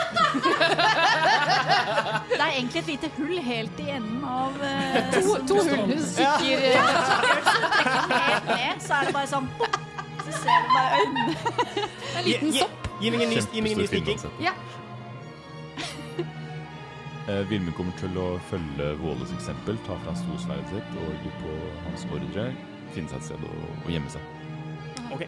Det 2.31 2.39
er 2.39 2.51
egentlig 2.55 2.81
et 2.81 2.89
lite 2.93 3.11
hull 3.17 3.37
helt 3.45 3.83
i 3.83 3.89
enden 3.97 4.23
av 4.23 4.55
uh, 4.63 4.67
To, 5.17 5.37
to 5.47 5.59
hull 5.59 5.85
hun 5.91 6.03
stikker 6.07 6.67
ja. 6.71 6.85
Helt 8.15 8.47
ned, 8.47 8.83
så 8.83 8.99
er 9.01 9.09
det 9.09 9.15
bare 9.19 9.29
sånn 9.31 9.47
Så 10.23 10.31
ser 10.39 10.55
du 10.55 10.75
bare 10.75 11.01
øynene. 11.01 11.33
en 12.15 12.27
liten 12.27 12.53
sopp. 12.61 12.87
gi 13.01 13.11
meg 13.11 13.27
en 13.27 13.31
ny, 13.35 14.15
Ja. 14.39 14.55
Eh, 17.29 17.43
Vilmund 17.49 17.75
kommer 17.77 17.93
til 18.01 18.15
å 18.17 18.27
følge 18.49 18.87
Våles 19.01 19.33
eksempel, 19.35 19.77
ta 19.85 19.97
fra 20.01 20.13
storsverdet 20.17 20.71
sitt 20.71 20.95
og 21.03 21.27
på 21.43 21.57
hans 21.85 22.05
ordre 22.09 22.47
finne 22.95 23.11
seg 23.11 23.19
et 23.19 23.27
sted 23.29 23.43
å, 23.45 23.51
å 23.85 23.93
gjemme 23.93 24.09
seg. 24.11 24.23
OK. 25.13 25.27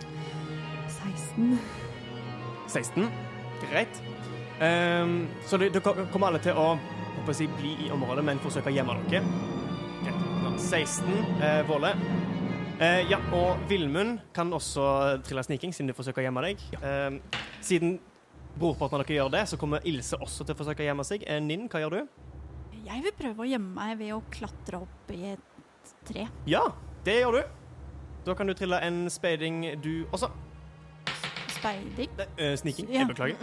16. 0.90 1.54
16. 2.72 3.08
Greit. 3.64 4.02
Um, 4.64 5.28
så 5.48 5.60
dere 5.60 5.82
kommer 5.84 6.32
alle 6.32 6.42
til 6.44 6.58
å 6.58 6.74
håper 6.74 7.30
jeg, 7.30 7.36
å 7.36 7.38
si, 7.38 7.48
bli 7.60 7.74
i 7.86 7.92
området, 7.94 8.24
men 8.26 8.42
forsøke 8.44 8.72
å 8.72 8.76
gjemme 8.76 8.98
dere. 9.12 9.24
Greit. 10.04 10.24
Nå, 10.44 10.56
16. 10.60 11.14
Eh, 11.40 11.62
Våle. 11.70 11.94
Eh, 12.82 13.04
ja, 13.08 13.20
og 13.38 13.62
Vilmund 13.70 14.18
kan 14.36 14.52
også 14.54 15.22
trille 15.24 15.46
sniking, 15.46 15.76
siden 15.76 15.92
du 15.92 15.96
forsøker 15.96 16.24
å 16.24 16.26
gjemme 16.26 16.44
deg. 16.44 16.66
Ehm, 16.82 17.22
siden 17.64 18.00
brorparten 18.60 19.00
av 19.00 19.04
dere 19.06 19.18
gjør 19.18 19.34
det, 19.34 19.44
så 19.50 19.60
kommer 19.60 19.86
Ilse 19.90 20.20
også 20.22 20.46
til 20.46 20.56
å 20.56 20.60
forsøke 20.60 20.84
å 20.84 20.88
gjemme 20.90 21.06
seg. 21.08 21.26
Eh, 21.28 21.42
Ninn, 21.44 21.68
hva 21.72 21.82
gjør 21.84 21.98
du? 21.98 22.02
Jeg 22.84 23.04
vil 23.06 23.16
prøve 23.18 23.46
å 23.46 23.48
gjemme 23.48 23.74
meg 23.78 23.98
ved 24.02 24.14
å 24.16 24.22
klatre 24.34 24.82
opp 24.84 25.14
i 25.16 25.22
et 25.34 25.94
tre. 26.08 26.28
Ja, 26.50 26.68
Det 27.04 27.18
gjør 27.20 27.42
du. 27.42 27.44
Da 28.24 28.34
kan 28.40 28.48
du 28.48 28.54
trille 28.56 28.78
en 28.80 29.10
speiding, 29.12 29.82
du 29.84 30.06
også. 30.16 30.30
Speiding. 31.58 32.14
Nei, 32.16 32.28
øh, 32.38 32.54
sniking. 32.62 32.88
Ja. 32.88 33.04
Jeg 33.04 33.10
beklager. 33.12 33.36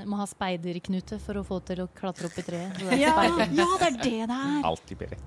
Jeg 0.00 0.08
må 0.08 0.16
ha 0.16 0.24
speiderknute 0.26 1.18
for 1.20 1.36
å 1.36 1.42
få 1.44 1.58
til 1.68 1.82
å 1.84 1.86
klatre 1.94 2.30
opp 2.30 2.38
i 2.40 2.44
treet. 2.46 2.78
Det 2.80 2.98
Ja, 2.98 3.12
ja, 3.26 3.46
det 3.46 3.60
er 3.60 3.98
det 4.00 4.12
det 4.30 4.38
er. 4.38 4.62
Alltid 4.64 5.02
bedre. 5.02 5.18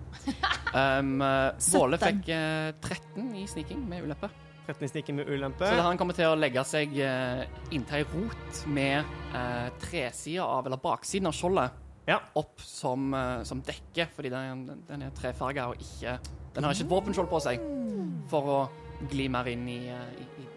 Um, 0.74 1.22
eh, 1.22 1.52
Våle 1.70 2.00
17. 2.00 2.08
fikk 2.08 2.32
uh, 2.34 2.72
13 2.82 3.36
i 3.38 3.46
sniking 3.48 3.84
med 3.88 4.08
ulempe. 4.08 4.32
13 4.68 5.10
i 5.10 5.16
med 5.18 5.30
ulempe. 5.30 5.68
Så 5.68 5.76
det 5.76 5.86
han 5.86 6.00
kommer 6.00 6.16
til 6.18 6.30
å 6.32 6.38
legge 6.40 6.64
seg 6.68 6.94
uh, 7.04 7.44
inntil 7.76 8.00
ei 8.00 8.06
rot 8.14 8.62
med 8.72 9.04
uh, 9.34 9.68
tresida 9.82 10.46
av, 10.46 10.68
eller 10.68 10.80
baksiden 10.82 11.28
av 11.28 11.36
skjoldet 11.38 11.80
Ja. 12.08 12.20
opp 12.36 12.60
som, 12.60 13.14
uh, 13.14 13.44
som 13.48 13.62
dekke, 13.64 14.08
fordi 14.16 14.32
den, 14.32 14.66
den 14.88 15.06
er 15.08 15.14
trefarga 15.16 15.70
og 15.72 15.80
ikke 15.80 16.18
Den 16.56 16.64
har 16.64 16.76
ikke 16.76 16.86
et 16.86 16.92
våpenskjold 16.92 17.30
på 17.32 17.40
seg 17.44 17.64
for 18.32 18.50
å 18.56 18.60
gli 19.12 19.28
mer 19.32 19.50
inn 19.52 19.68
i, 19.68 19.80
uh, 19.92 20.08
i, 20.20 20.28
i 20.44 20.48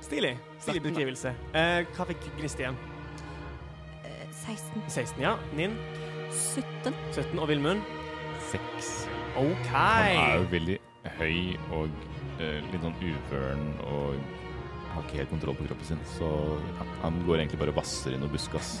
Stilig. 0.00 0.38
Stilig 0.60 0.80
17 0.80 0.88
beskrivelse. 0.88 1.34
Uh, 1.52 1.84
hva 1.96 2.06
fikk? 2.08 2.30
Eh, 4.04 4.28
16. 4.32 4.82
16, 4.88 5.20
ja. 5.22 5.34
Nin 5.56 5.76
17. 6.30 6.94
17 7.12 7.38
og 7.38 7.48
Vilmund? 7.50 7.84
6. 8.50 9.08
OK. 9.36 9.68
Han 9.72 10.16
er 10.16 10.38
jo 10.38 10.46
veldig 10.50 10.78
høy 11.18 11.36
og 11.76 11.84
eh, 11.86 12.09
litt 12.70 12.84
sånn 12.84 12.96
uvøren 13.00 13.66
og 13.86 14.14
har 14.90 15.04
ikke 15.06 15.20
helt 15.20 15.30
kontroll 15.30 15.58
på 15.58 15.66
kroppen 15.68 15.86
sin, 15.92 16.00
så 16.16 16.28
ja, 16.78 16.86
han 17.04 17.20
går 17.26 17.42
egentlig 17.42 17.60
bare 17.60 17.74
og 17.74 17.78
vasser 17.78 18.16
i 18.16 18.20
noe 18.20 18.32
buskas. 18.32 18.78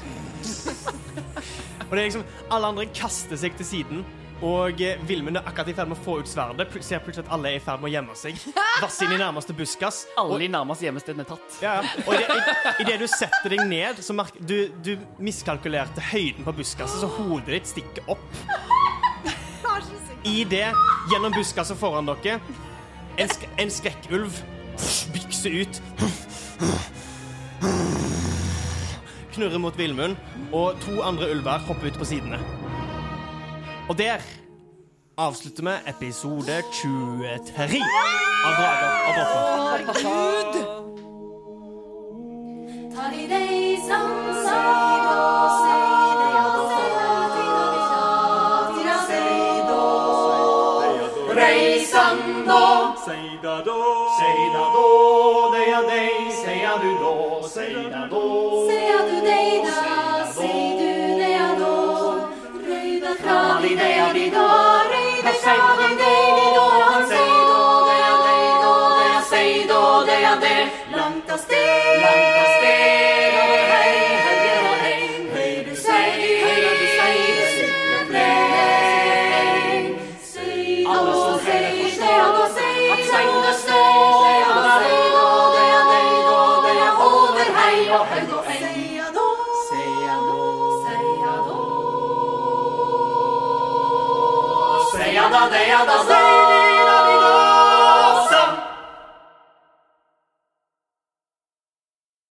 Og 1.90 1.96
det 1.96 2.02
er 2.04 2.06
liksom, 2.06 2.26
Alle 2.54 2.68
andre 2.70 2.84
kaster 2.94 3.38
seg 3.40 3.56
til 3.58 3.66
siden. 3.66 4.02
Og 4.46 4.80
eh, 4.80 5.00
Vilmund 5.04 5.36
er 5.36 5.44
akkurat 5.44 5.68
i 5.68 5.74
ferd 5.76 5.90
med 5.90 5.98
å 5.98 6.04
få 6.04 6.14
ut 6.22 6.30
sverdet. 6.30 6.70
Ser 6.86 7.02
plutselig 7.04 7.26
at 7.26 7.32
alle 7.34 7.50
er 7.50 7.58
i 7.58 7.62
ferd 7.64 7.82
med 7.82 7.90
å 7.90 7.92
gjemme 7.92 8.14
seg. 8.16 8.38
Vasse 8.84 9.04
inn 9.04 9.16
i 9.16 9.18
nærmeste 9.20 9.56
buskas. 9.56 10.04
Alle 10.20 10.38
de 10.44 10.48
nærmeste 10.54 10.86
gjemmestedene 10.86 11.26
er 11.26 11.30
tatt. 11.32 11.58
Ja, 11.60 11.74
ja. 11.82 12.06
Og 12.06 12.14
idet 12.16 12.38
i, 12.78 12.86
det 12.88 12.96
du 13.02 13.06
setter 13.10 13.52
deg 13.52 13.64
ned, 13.68 14.00
så 14.06 14.16
merker 14.16 14.46
du, 14.46 14.56
du 14.86 14.94
miskalkulerte 15.20 16.04
høyden 16.12 16.46
på 16.46 16.56
buskaset, 16.62 17.02
så 17.02 17.10
hodet 17.18 17.58
ditt 17.58 17.74
stikker 17.74 18.14
opp. 18.14 18.24
I 20.30 20.44
det, 20.48 20.66
gjennom 21.10 21.34
buskaset 21.34 21.76
foran 21.80 22.08
dere, 22.08 22.38
en, 23.20 23.28
sk 23.28 23.48
en 23.58 23.70
skrekkulv 23.70 24.32
bykser 25.14 25.60
ut. 25.60 25.82
Knurrer 29.34 29.58
mot 29.58 29.78
Vilmund, 29.78 30.16
og 30.52 30.80
to 30.80 31.02
andre 31.02 31.30
ulver 31.34 31.58
hopper 31.68 31.86
ut 31.86 31.98
på 31.98 32.04
sidene. 32.04 32.38
Og 33.88 33.98
der 33.98 34.18
avslutter 35.18 35.62
vi 35.62 35.70
episode 35.90 36.62
23 36.72 37.82
av 38.44 38.52
Drager 38.58 38.90
og 39.06 39.12
drottner. 39.18 40.76
Reisando, 43.30 44.39